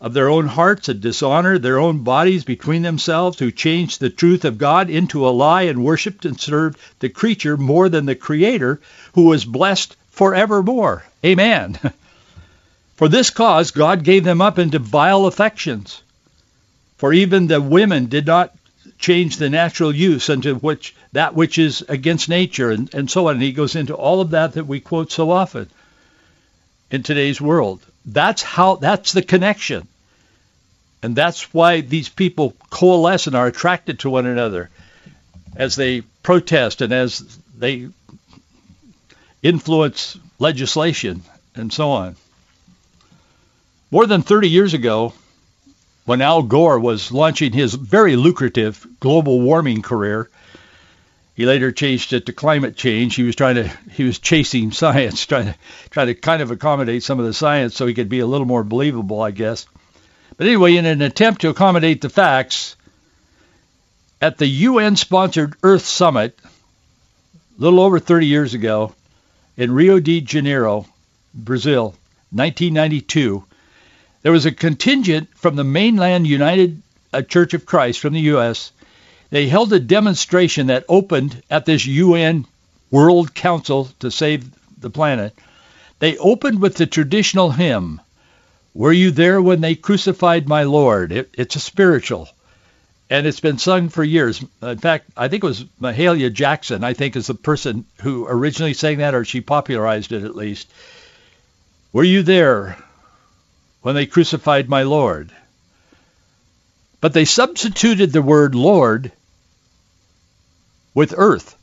of 0.00 0.12
their 0.12 0.28
own 0.28 0.46
hearts 0.46 0.90
and 0.90 1.00
dishonor 1.00 1.58
their 1.58 1.78
own 1.78 2.00
bodies 2.00 2.44
between 2.44 2.82
themselves, 2.82 3.38
who 3.38 3.50
changed 3.50 3.98
the 3.98 4.10
truth 4.10 4.44
of 4.44 4.58
God 4.58 4.90
into 4.90 5.26
a 5.26 5.30
lie 5.30 5.62
and 5.62 5.82
worshipped 5.82 6.26
and 6.26 6.38
served 6.38 6.78
the 6.98 7.08
creature 7.08 7.56
more 7.56 7.88
than 7.88 8.04
the 8.04 8.14
Creator, 8.14 8.80
who 9.14 9.22
was 9.22 9.46
blessed 9.46 9.96
forevermore. 10.16 11.04
Amen. 11.24 11.78
For 12.96 13.08
this 13.08 13.30
cause 13.30 13.70
God 13.70 14.02
gave 14.02 14.24
them 14.24 14.40
up 14.40 14.58
into 14.58 14.78
vile 14.78 15.26
affections. 15.26 16.02
For 16.96 17.12
even 17.12 17.46
the 17.46 17.60
women 17.60 18.06
did 18.06 18.26
not 18.26 18.54
change 18.98 19.36
the 19.36 19.50
natural 19.50 19.94
use 19.94 20.30
unto 20.30 20.54
which 20.54 20.94
that 21.12 21.34
which 21.34 21.58
is 21.58 21.84
against 21.88 22.30
nature 22.30 22.70
and, 22.70 22.92
and 22.94 23.10
so 23.10 23.28
on. 23.28 23.34
And 23.34 23.42
he 23.42 23.52
goes 23.52 23.76
into 23.76 23.94
all 23.94 24.22
of 24.22 24.30
that 24.30 24.54
that 24.54 24.66
we 24.66 24.80
quote 24.80 25.12
so 25.12 25.30
often 25.30 25.68
in 26.90 27.02
today's 27.02 27.40
world. 27.40 27.80
That's 28.06 28.42
how, 28.42 28.76
that's 28.76 29.12
the 29.12 29.22
connection. 29.22 29.86
And 31.02 31.14
that's 31.14 31.52
why 31.52 31.82
these 31.82 32.08
people 32.08 32.54
coalesce 32.70 33.26
and 33.26 33.36
are 33.36 33.46
attracted 33.46 33.98
to 34.00 34.10
one 34.10 34.24
another 34.24 34.70
as 35.54 35.76
they 35.76 36.00
protest 36.22 36.80
and 36.80 36.92
as 36.92 37.38
they 37.58 37.88
influence 39.46 40.18
legislation 40.38 41.22
and 41.54 41.72
so 41.72 41.90
on. 41.90 42.16
More 43.90 44.06
than 44.06 44.22
30 44.22 44.48
years 44.48 44.74
ago, 44.74 45.12
when 46.04 46.20
Al 46.20 46.42
Gore 46.42 46.80
was 46.80 47.12
launching 47.12 47.52
his 47.52 47.74
very 47.74 48.16
lucrative 48.16 48.84
global 48.98 49.40
warming 49.40 49.82
career, 49.82 50.28
he 51.34 51.46
later 51.46 51.70
changed 51.70 52.12
it 52.12 52.26
to 52.26 52.32
climate 52.32 52.76
change. 52.76 53.14
He 53.14 53.22
was 53.22 53.36
trying 53.36 53.56
to 53.56 53.68
he 53.92 54.04
was 54.04 54.18
chasing 54.18 54.72
science, 54.82 55.24
trying 55.26 55.46
to 55.46 55.54
trying 55.90 56.08
to 56.08 56.14
kind 56.14 56.42
of 56.42 56.50
accommodate 56.50 57.04
some 57.04 57.20
of 57.20 57.26
the 57.26 57.34
science 57.34 57.76
so 57.76 57.86
he 57.86 57.94
could 57.94 58.08
be 58.08 58.20
a 58.20 58.26
little 58.26 58.46
more 58.46 58.64
believable, 58.64 59.20
I 59.20 59.30
guess. 59.30 59.66
But 60.36 60.48
anyway, 60.48 60.76
in 60.76 60.86
an 60.86 61.02
attempt 61.02 61.42
to 61.42 61.50
accommodate 61.50 62.00
the 62.00 62.10
facts, 62.10 62.76
at 64.20 64.38
the 64.38 64.46
UN-sponsored 64.46 65.54
Earth 65.62 65.86
Summit, 65.86 66.38
a 66.44 67.62
little 67.62 67.80
over 67.80 67.98
30 67.98 68.26
years 68.26 68.54
ago, 68.54 68.94
in 69.56 69.72
Rio 69.72 70.00
de 70.00 70.20
Janeiro, 70.20 70.86
Brazil, 71.34 71.94
1992, 72.30 73.44
there 74.22 74.32
was 74.32 74.46
a 74.46 74.52
contingent 74.52 75.28
from 75.36 75.56
the 75.56 75.64
mainland 75.64 76.26
United 76.26 76.82
uh, 77.12 77.22
Church 77.22 77.54
of 77.54 77.66
Christ 77.66 78.00
from 78.00 78.12
the 78.12 78.20
U.S 78.20 78.72
they 79.30 79.48
held 79.48 79.72
a 79.72 79.80
demonstration 79.80 80.68
that 80.68 80.84
opened 80.88 81.42
at 81.50 81.64
this 81.64 81.84
UN 81.84 82.46
World 82.90 83.34
Council 83.34 83.88
to 83.98 84.10
save 84.10 84.48
the 84.78 84.90
planet. 84.90 85.36
They 85.98 86.16
opened 86.18 86.62
with 86.62 86.76
the 86.76 86.86
traditional 86.86 87.50
hymn, 87.50 88.00
Were 88.72 88.92
you 88.92 89.10
there 89.10 89.42
when 89.42 89.62
they 89.62 89.74
crucified 89.74 90.48
my 90.48 90.62
Lord? 90.62 91.10
It, 91.10 91.30
it's 91.34 91.56
a 91.56 91.60
spiritual. 91.60 92.28
And 93.08 93.26
it's 93.26 93.40
been 93.40 93.58
sung 93.58 93.88
for 93.88 94.02
years. 94.02 94.44
In 94.62 94.78
fact, 94.78 95.06
I 95.16 95.28
think 95.28 95.44
it 95.44 95.46
was 95.46 95.64
Mahalia 95.80 96.32
Jackson, 96.32 96.82
I 96.82 96.92
think 96.92 97.14
is 97.14 97.28
the 97.28 97.34
person 97.34 97.84
who 98.02 98.26
originally 98.26 98.74
sang 98.74 98.98
that, 98.98 99.14
or 99.14 99.24
she 99.24 99.40
popularized 99.40 100.10
it 100.10 100.24
at 100.24 100.34
least. 100.34 100.68
Were 101.92 102.04
you 102.04 102.22
there 102.22 102.76
when 103.82 103.94
they 103.94 104.06
crucified 104.06 104.68
my 104.68 104.82
Lord? 104.82 105.30
But 107.00 107.12
they 107.12 107.24
substituted 107.24 108.12
the 108.12 108.22
word 108.22 108.56
Lord 108.56 109.12
with 110.94 111.14
earth. 111.16 111.56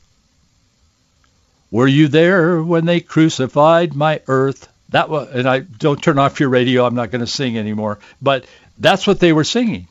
Were 1.70 1.88
you 1.88 2.08
there 2.08 2.62
when 2.62 2.86
they 2.86 3.00
crucified 3.00 3.94
my 3.94 4.22
earth? 4.28 4.68
That 4.90 5.10
was, 5.10 5.28
and 5.30 5.48
I 5.48 5.58
don't 5.58 6.02
turn 6.02 6.18
off 6.18 6.40
your 6.40 6.48
radio. 6.48 6.86
I'm 6.86 6.94
not 6.94 7.10
going 7.10 7.20
to 7.20 7.26
sing 7.26 7.58
anymore. 7.58 7.98
But 8.22 8.46
that's 8.78 9.06
what 9.06 9.20
they 9.20 9.32
were 9.32 9.44
singing. 9.44 9.88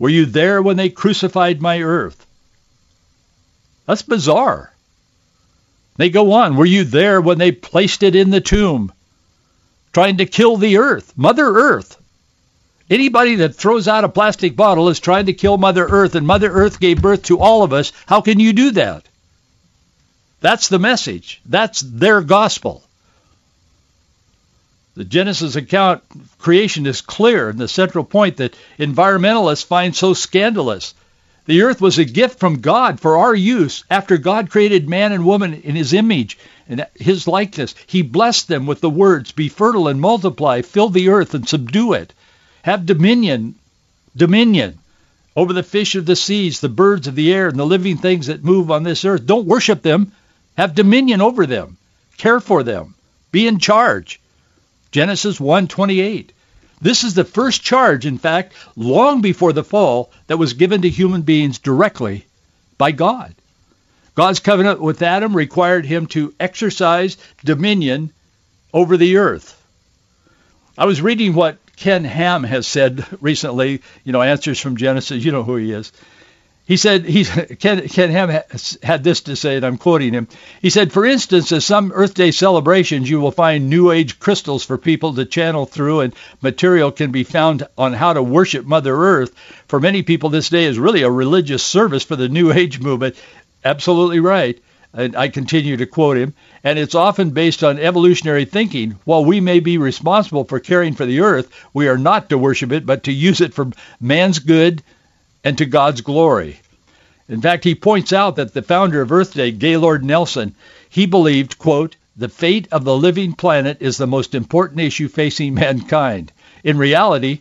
Were 0.00 0.08
you 0.08 0.24
there 0.24 0.62
when 0.62 0.78
they 0.78 0.88
crucified 0.88 1.60
my 1.60 1.82
earth? 1.82 2.26
That's 3.86 4.00
bizarre. 4.00 4.72
They 5.98 6.08
go 6.08 6.32
on. 6.32 6.56
Were 6.56 6.64
you 6.64 6.84
there 6.84 7.20
when 7.20 7.36
they 7.36 7.52
placed 7.52 8.02
it 8.02 8.16
in 8.16 8.30
the 8.30 8.40
tomb? 8.40 8.92
Trying 9.92 10.16
to 10.16 10.24
kill 10.24 10.56
the 10.56 10.78
earth, 10.78 11.12
Mother 11.16 11.46
Earth. 11.46 11.98
Anybody 12.88 13.34
that 13.36 13.56
throws 13.56 13.88
out 13.88 14.04
a 14.04 14.08
plastic 14.08 14.56
bottle 14.56 14.88
is 14.88 15.00
trying 15.00 15.26
to 15.26 15.34
kill 15.34 15.58
Mother 15.58 15.86
Earth, 15.86 16.14
and 16.14 16.26
Mother 16.26 16.50
Earth 16.50 16.80
gave 16.80 17.02
birth 17.02 17.24
to 17.24 17.38
all 17.38 17.62
of 17.62 17.74
us. 17.74 17.92
How 18.06 18.22
can 18.22 18.40
you 18.40 18.54
do 18.54 18.70
that? 18.70 19.04
That's 20.40 20.68
the 20.68 20.78
message. 20.78 21.42
That's 21.44 21.82
their 21.82 22.22
gospel. 22.22 22.82
The 24.94 25.04
Genesis 25.04 25.54
account 25.54 26.02
creation 26.38 26.84
is 26.84 27.00
clear, 27.00 27.48
and 27.48 27.58
the 27.58 27.68
central 27.68 28.04
point 28.04 28.38
that 28.38 28.56
environmentalists 28.78 29.64
find 29.64 29.94
so 29.94 30.14
scandalous. 30.14 30.94
The 31.46 31.62
earth 31.62 31.80
was 31.80 31.98
a 31.98 32.04
gift 32.04 32.40
from 32.40 32.60
God 32.60 32.98
for 32.98 33.18
our 33.18 33.34
use 33.34 33.84
after 33.88 34.18
God 34.18 34.50
created 34.50 34.88
man 34.88 35.12
and 35.12 35.24
woman 35.24 35.54
in 35.54 35.76
his 35.76 35.92
image 35.92 36.38
and 36.68 36.86
his 36.96 37.28
likeness. 37.28 37.74
He 37.86 38.02
blessed 38.02 38.48
them 38.48 38.66
with 38.66 38.80
the 38.80 38.90
words, 38.90 39.30
be 39.32 39.48
fertile 39.48 39.86
and 39.86 40.00
multiply, 40.00 40.62
fill 40.62 40.88
the 40.88 41.08
earth 41.08 41.34
and 41.34 41.48
subdue 41.48 41.92
it. 41.92 42.12
Have 42.62 42.84
dominion, 42.84 43.54
dominion 44.16 44.78
over 45.36 45.52
the 45.52 45.62
fish 45.62 45.94
of 45.94 46.04
the 46.04 46.16
seas, 46.16 46.60
the 46.60 46.68
birds 46.68 47.06
of 47.06 47.14
the 47.14 47.32
air, 47.32 47.48
and 47.48 47.58
the 47.58 47.64
living 47.64 47.96
things 47.96 48.26
that 48.26 48.44
move 48.44 48.70
on 48.70 48.82
this 48.82 49.04
earth. 49.04 49.24
Don't 49.24 49.46
worship 49.46 49.82
them. 49.82 50.12
Have 50.56 50.74
dominion 50.74 51.20
over 51.20 51.46
them. 51.46 51.76
Care 52.16 52.40
for 52.40 52.62
them. 52.62 52.94
Be 53.30 53.46
in 53.46 53.58
charge. 53.58 54.20
Genesis 54.92 55.38
1:28. 55.38 56.30
This 56.82 57.04
is 57.04 57.14
the 57.14 57.24
first 57.24 57.62
charge, 57.62 58.06
in 58.06 58.18
fact, 58.18 58.54
long 58.74 59.20
before 59.20 59.52
the 59.52 59.64
fall, 59.64 60.10
that 60.26 60.38
was 60.38 60.54
given 60.54 60.82
to 60.82 60.88
human 60.88 61.22
beings 61.22 61.58
directly 61.58 62.24
by 62.78 62.92
God. 62.92 63.34
God's 64.14 64.40
covenant 64.40 64.80
with 64.80 65.02
Adam 65.02 65.36
required 65.36 65.86
him 65.86 66.06
to 66.08 66.34
exercise 66.40 67.16
dominion 67.44 68.12
over 68.72 68.96
the 68.96 69.18
earth. 69.18 69.56
I 70.76 70.86
was 70.86 71.02
reading 71.02 71.34
what 71.34 71.58
Ken 71.76 72.04
Ham 72.04 72.44
has 72.44 72.66
said 72.66 73.04
recently, 73.20 73.82
you 74.04 74.12
know, 74.12 74.22
answers 74.22 74.60
from 74.60 74.76
Genesis, 74.76 75.24
you 75.24 75.32
know 75.32 75.42
who 75.42 75.56
he 75.56 75.72
is. 75.72 75.92
He 76.70 76.76
said, 76.76 77.04
he, 77.04 77.24
Ken, 77.24 77.88
Ken 77.88 78.10
Ham 78.12 78.42
had 78.84 79.02
this 79.02 79.22
to 79.22 79.34
say, 79.34 79.56
and 79.56 79.66
I'm 79.66 79.76
quoting 79.76 80.12
him. 80.12 80.28
He 80.62 80.70
said, 80.70 80.92
for 80.92 81.04
instance, 81.04 81.50
at 81.50 81.64
some 81.64 81.90
Earth 81.92 82.14
Day 82.14 82.30
celebrations, 82.30 83.10
you 83.10 83.18
will 83.18 83.32
find 83.32 83.68
New 83.68 83.90
Age 83.90 84.20
crystals 84.20 84.64
for 84.64 84.78
people 84.78 85.12
to 85.14 85.24
channel 85.24 85.66
through, 85.66 85.98
and 85.98 86.14
material 86.42 86.92
can 86.92 87.10
be 87.10 87.24
found 87.24 87.66
on 87.76 87.92
how 87.92 88.12
to 88.12 88.22
worship 88.22 88.66
Mother 88.66 88.94
Earth. 88.94 89.34
For 89.66 89.80
many 89.80 90.04
people, 90.04 90.30
this 90.30 90.48
day 90.48 90.64
is 90.66 90.78
really 90.78 91.02
a 91.02 91.10
religious 91.10 91.64
service 91.64 92.04
for 92.04 92.14
the 92.14 92.28
New 92.28 92.52
Age 92.52 92.78
movement. 92.78 93.16
Absolutely 93.64 94.20
right. 94.20 94.56
and 94.92 95.16
I 95.16 95.26
continue 95.26 95.76
to 95.76 95.86
quote 95.86 96.18
him, 96.18 96.34
and 96.62 96.78
it's 96.78 96.94
often 96.94 97.30
based 97.30 97.64
on 97.64 97.80
evolutionary 97.80 98.44
thinking. 98.44 98.92
While 99.04 99.24
we 99.24 99.40
may 99.40 99.58
be 99.58 99.76
responsible 99.76 100.44
for 100.44 100.60
caring 100.60 100.94
for 100.94 101.04
the 101.04 101.18
earth, 101.18 101.50
we 101.74 101.88
are 101.88 101.98
not 101.98 102.28
to 102.28 102.38
worship 102.38 102.70
it, 102.70 102.86
but 102.86 103.02
to 103.04 103.12
use 103.12 103.40
it 103.40 103.54
for 103.54 103.72
man's 104.00 104.38
good 104.38 104.84
and 105.44 105.56
to 105.58 105.66
God's 105.66 106.00
glory. 106.00 106.60
In 107.28 107.40
fact, 107.40 107.64
he 107.64 107.74
points 107.74 108.12
out 108.12 108.36
that 108.36 108.54
the 108.54 108.62
founder 108.62 109.00
of 109.00 109.12
Earth 109.12 109.34
Day, 109.34 109.52
Gaylord 109.52 110.04
Nelson, 110.04 110.54
he 110.88 111.06
believed, 111.06 111.58
quote, 111.58 111.96
the 112.16 112.28
fate 112.28 112.68
of 112.72 112.84
the 112.84 112.96
living 112.96 113.32
planet 113.32 113.78
is 113.80 113.96
the 113.96 114.06
most 114.06 114.34
important 114.34 114.80
issue 114.80 115.08
facing 115.08 115.54
mankind. 115.54 116.32
In 116.64 116.76
reality, 116.76 117.40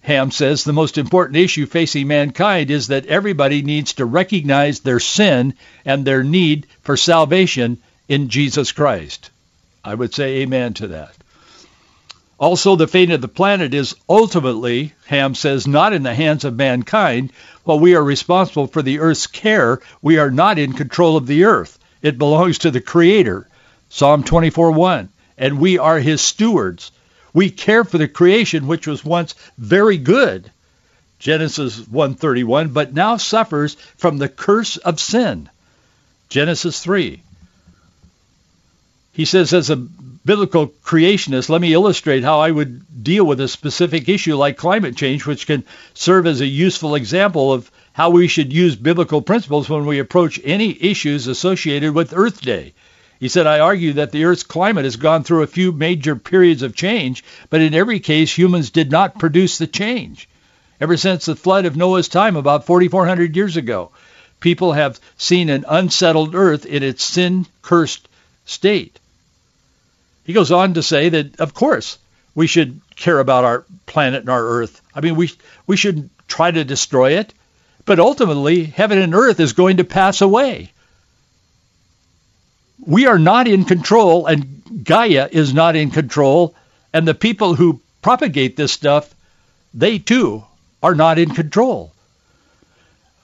Ham 0.00 0.30
says 0.30 0.64
the 0.64 0.72
most 0.72 0.98
important 0.98 1.36
issue 1.36 1.66
facing 1.66 2.08
mankind 2.08 2.70
is 2.70 2.88
that 2.88 3.06
everybody 3.06 3.62
needs 3.62 3.94
to 3.94 4.04
recognize 4.04 4.80
their 4.80 5.00
sin 5.00 5.54
and 5.84 6.04
their 6.04 6.24
need 6.24 6.66
for 6.82 6.96
salvation 6.96 7.78
in 8.08 8.28
Jesus 8.28 8.72
Christ. 8.72 9.30
I 9.84 9.94
would 9.94 10.14
say 10.14 10.38
amen 10.38 10.74
to 10.74 10.88
that. 10.88 11.14
Also, 12.38 12.76
the 12.76 12.86
fate 12.86 13.10
of 13.10 13.20
the 13.20 13.28
planet 13.28 13.74
is 13.74 13.96
ultimately, 14.08 14.92
Ham 15.06 15.34
says, 15.34 15.66
not 15.66 15.92
in 15.92 16.04
the 16.04 16.14
hands 16.14 16.44
of 16.44 16.54
mankind. 16.54 17.32
While 17.64 17.80
we 17.80 17.96
are 17.96 18.04
responsible 18.04 18.68
for 18.68 18.80
the 18.80 19.00
earth's 19.00 19.26
care, 19.26 19.80
we 20.02 20.18
are 20.18 20.30
not 20.30 20.58
in 20.58 20.72
control 20.72 21.16
of 21.16 21.26
the 21.26 21.44
earth. 21.44 21.78
It 22.00 22.16
belongs 22.16 22.58
to 22.58 22.70
the 22.70 22.80
Creator. 22.80 23.48
Psalm 23.90 24.22
24:1. 24.22 25.08
And 25.36 25.58
we 25.58 25.78
are 25.78 25.98
his 25.98 26.20
stewards. 26.20 26.92
We 27.32 27.50
care 27.50 27.84
for 27.84 27.98
the 27.98 28.08
creation 28.08 28.68
which 28.68 28.86
was 28.86 29.04
once 29.04 29.34
very 29.56 29.98
good. 29.98 30.50
Genesis 31.18 31.80
1:31, 31.80 32.72
but 32.72 32.94
now 32.94 33.16
suffers 33.16 33.74
from 33.96 34.18
the 34.18 34.28
curse 34.28 34.76
of 34.76 35.00
sin. 35.00 35.48
Genesis 36.28 36.80
3. 36.80 37.20
He 39.12 39.24
says, 39.24 39.52
as 39.52 39.70
a 39.70 39.76
biblical 40.28 40.68
creationist, 40.84 41.48
let 41.48 41.62
me 41.62 41.72
illustrate 41.72 42.22
how 42.22 42.40
I 42.40 42.50
would 42.50 43.02
deal 43.02 43.24
with 43.24 43.40
a 43.40 43.48
specific 43.48 44.10
issue 44.10 44.36
like 44.36 44.58
climate 44.58 44.94
change, 44.94 45.24
which 45.24 45.46
can 45.46 45.64
serve 45.94 46.26
as 46.26 46.42
a 46.42 46.46
useful 46.46 46.96
example 46.96 47.50
of 47.50 47.70
how 47.94 48.10
we 48.10 48.28
should 48.28 48.52
use 48.52 48.76
biblical 48.76 49.22
principles 49.22 49.70
when 49.70 49.86
we 49.86 49.98
approach 49.98 50.38
any 50.44 50.76
issues 50.82 51.28
associated 51.28 51.94
with 51.94 52.12
Earth 52.14 52.42
Day. 52.42 52.74
He 53.18 53.28
said, 53.28 53.46
I 53.46 53.60
argue 53.60 53.94
that 53.94 54.12
the 54.12 54.26
Earth's 54.26 54.42
climate 54.42 54.84
has 54.84 54.96
gone 54.96 55.24
through 55.24 55.44
a 55.44 55.46
few 55.46 55.72
major 55.72 56.14
periods 56.14 56.60
of 56.60 56.76
change, 56.76 57.24
but 57.48 57.62
in 57.62 57.72
every 57.72 57.98
case, 57.98 58.30
humans 58.30 58.68
did 58.68 58.90
not 58.90 59.18
produce 59.18 59.56
the 59.56 59.66
change. 59.66 60.28
Ever 60.78 60.98
since 60.98 61.24
the 61.24 61.36
flood 61.36 61.64
of 61.64 61.74
Noah's 61.74 62.08
time 62.08 62.36
about 62.36 62.66
4,400 62.66 63.34
years 63.34 63.56
ago, 63.56 63.92
people 64.40 64.74
have 64.74 65.00
seen 65.16 65.48
an 65.48 65.64
unsettled 65.66 66.34
Earth 66.34 66.66
in 66.66 66.82
its 66.82 67.02
sin-cursed 67.02 68.06
state. 68.44 69.00
He 70.28 70.34
goes 70.34 70.52
on 70.52 70.74
to 70.74 70.82
say 70.82 71.08
that, 71.08 71.40
of 71.40 71.54
course, 71.54 71.96
we 72.34 72.46
should 72.46 72.82
care 72.96 73.18
about 73.18 73.44
our 73.44 73.64
planet 73.86 74.20
and 74.20 74.28
our 74.28 74.44
Earth. 74.44 74.82
I 74.94 75.00
mean, 75.00 75.16
we 75.16 75.30
we 75.66 75.78
should 75.78 76.10
try 76.28 76.50
to 76.50 76.64
destroy 76.66 77.12
it, 77.12 77.32
but 77.86 77.98
ultimately, 77.98 78.64
heaven 78.64 78.98
and 78.98 79.14
earth 79.14 79.40
is 79.40 79.54
going 79.54 79.78
to 79.78 79.84
pass 79.84 80.20
away. 80.20 80.70
We 82.84 83.06
are 83.06 83.18
not 83.18 83.48
in 83.48 83.64
control, 83.64 84.26
and 84.26 84.84
Gaia 84.84 85.30
is 85.32 85.54
not 85.54 85.76
in 85.76 85.90
control, 85.90 86.54
and 86.92 87.08
the 87.08 87.14
people 87.14 87.54
who 87.54 87.80
propagate 88.02 88.54
this 88.54 88.70
stuff, 88.70 89.08
they 89.72 89.98
too 89.98 90.44
are 90.82 90.94
not 90.94 91.18
in 91.18 91.30
control. 91.30 91.90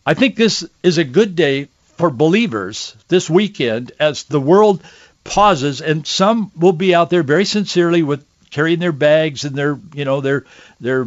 I 0.07 0.15
think 0.15 0.37
this 0.37 0.67
is 0.83 0.97
a 0.97 1.05
good 1.05 1.37
day 1.37 1.69
for 1.99 2.09
believers 2.09 2.97
this 3.09 3.29
weekend 3.29 3.93
as 4.01 4.25
the 4.25 4.41
world 4.41 4.83
pauses, 5.25 5.81
and 5.81 6.07
some 6.07 6.53
will 6.57 6.73
be 6.73 6.95
out 6.95 7.11
there 7.11 7.23
very 7.23 7.45
sincerely 7.45 8.03
with 8.03 8.25
carrying 8.51 8.79
their 8.79 8.93
bags 8.93 9.45
and 9.45 9.57
their, 9.57 9.79
you 9.95 10.05
know, 10.05 10.21
their 10.21 10.45
their 10.81 11.07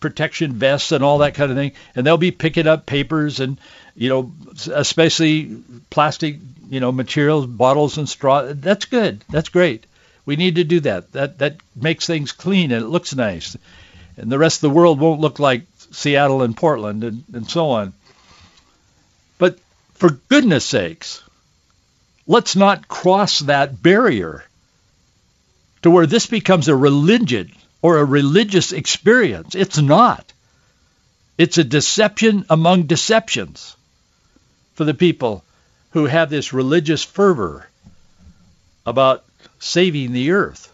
protection 0.00 0.52
vests 0.52 0.92
and 0.92 1.02
all 1.02 1.18
that 1.18 1.34
kind 1.34 1.50
of 1.50 1.56
thing, 1.56 1.72
and 1.94 2.06
they'll 2.06 2.18
be 2.18 2.32
picking 2.32 2.66
up 2.66 2.84
papers 2.86 3.40
and, 3.40 3.58
you 3.94 4.08
know, 4.08 4.32
especially 4.72 5.56
plastic, 5.90 6.36
you 6.68 6.80
know, 6.80 6.92
materials, 6.92 7.46
bottles 7.46 7.98
and 7.98 8.08
straw. 8.08 8.52
That's 8.52 8.84
good. 8.84 9.24
That's 9.30 9.48
great. 9.48 9.86
We 10.26 10.36
need 10.36 10.56
to 10.56 10.64
do 10.64 10.80
that. 10.80 11.12
That 11.12 11.38
that 11.38 11.56
makes 11.74 12.06
things 12.06 12.32
clean 12.32 12.72
and 12.72 12.84
it 12.84 12.88
looks 12.88 13.14
nice, 13.14 13.56
and 14.16 14.30
the 14.30 14.38
rest 14.38 14.58
of 14.58 14.70
the 14.70 14.76
world 14.76 15.00
won't 15.00 15.20
look 15.20 15.38
like 15.38 15.62
Seattle 15.92 16.42
and 16.42 16.56
Portland 16.56 17.04
and, 17.04 17.24
and 17.32 17.48
so 17.48 17.70
on. 17.70 17.92
But 19.38 19.58
for 19.94 20.10
goodness 20.10 20.64
sakes, 20.64 21.21
let's 22.26 22.56
not 22.56 22.88
cross 22.88 23.40
that 23.40 23.82
barrier 23.82 24.44
to 25.82 25.90
where 25.90 26.06
this 26.06 26.26
becomes 26.26 26.68
a 26.68 26.76
religion 26.76 27.52
or 27.80 27.98
a 27.98 28.04
religious 28.04 28.72
experience. 28.72 29.54
It's 29.54 29.78
not. 29.78 30.32
It's 31.36 31.58
a 31.58 31.64
deception 31.64 32.44
among 32.48 32.84
deceptions 32.84 33.76
for 34.74 34.84
the 34.84 34.94
people 34.94 35.44
who 35.90 36.06
have 36.06 36.30
this 36.30 36.52
religious 36.52 37.02
fervor 37.02 37.68
about 38.86 39.24
saving 39.58 40.12
the 40.12 40.32
earth. 40.32 40.72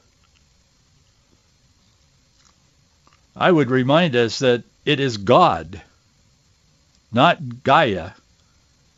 I 3.37 3.51
would 3.51 3.71
remind 3.71 4.17
us 4.17 4.41
that 4.41 4.65
it 4.85 5.01
is 5.01 5.17
God, 5.17 5.81
not 7.13 7.63
Gaia, 7.63 8.11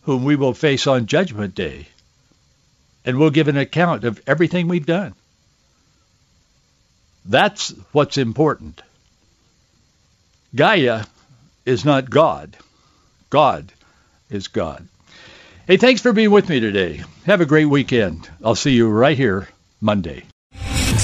whom 0.03 0.25
we 0.25 0.35
will 0.35 0.55
face 0.55 0.87
on 0.87 1.07
Judgment 1.07 1.55
Day 1.55 1.87
and 3.05 3.19
we'll 3.19 3.31
give 3.31 3.49
an 3.49 3.57
account 3.57 4.05
of 4.05 4.21
everything 4.27 4.69
we've 4.69 4.87
done. 4.87 5.15
That's 7.25 7.71
what's 7.93 8.19
important. 8.19 8.83
Gaia 10.55 11.05
is 11.65 11.85
not 11.85 12.11
God. 12.11 12.57
God 13.29 13.73
is 14.31 14.49
God. 14.49 14.87
Hey, 15.67 15.77
thanks 15.77 16.01
for 16.01 16.13
being 16.13 16.31
with 16.31 16.49
me 16.49 16.59
today. 16.59 17.03
Have 17.27 17.41
a 17.41 17.47
great 17.47 17.67
weekend. 17.67 18.29
I'll 18.45 18.55
see 18.55 18.73
you 18.73 18.89
right 18.89 19.17
here 19.17 19.49
Monday. 19.81 20.25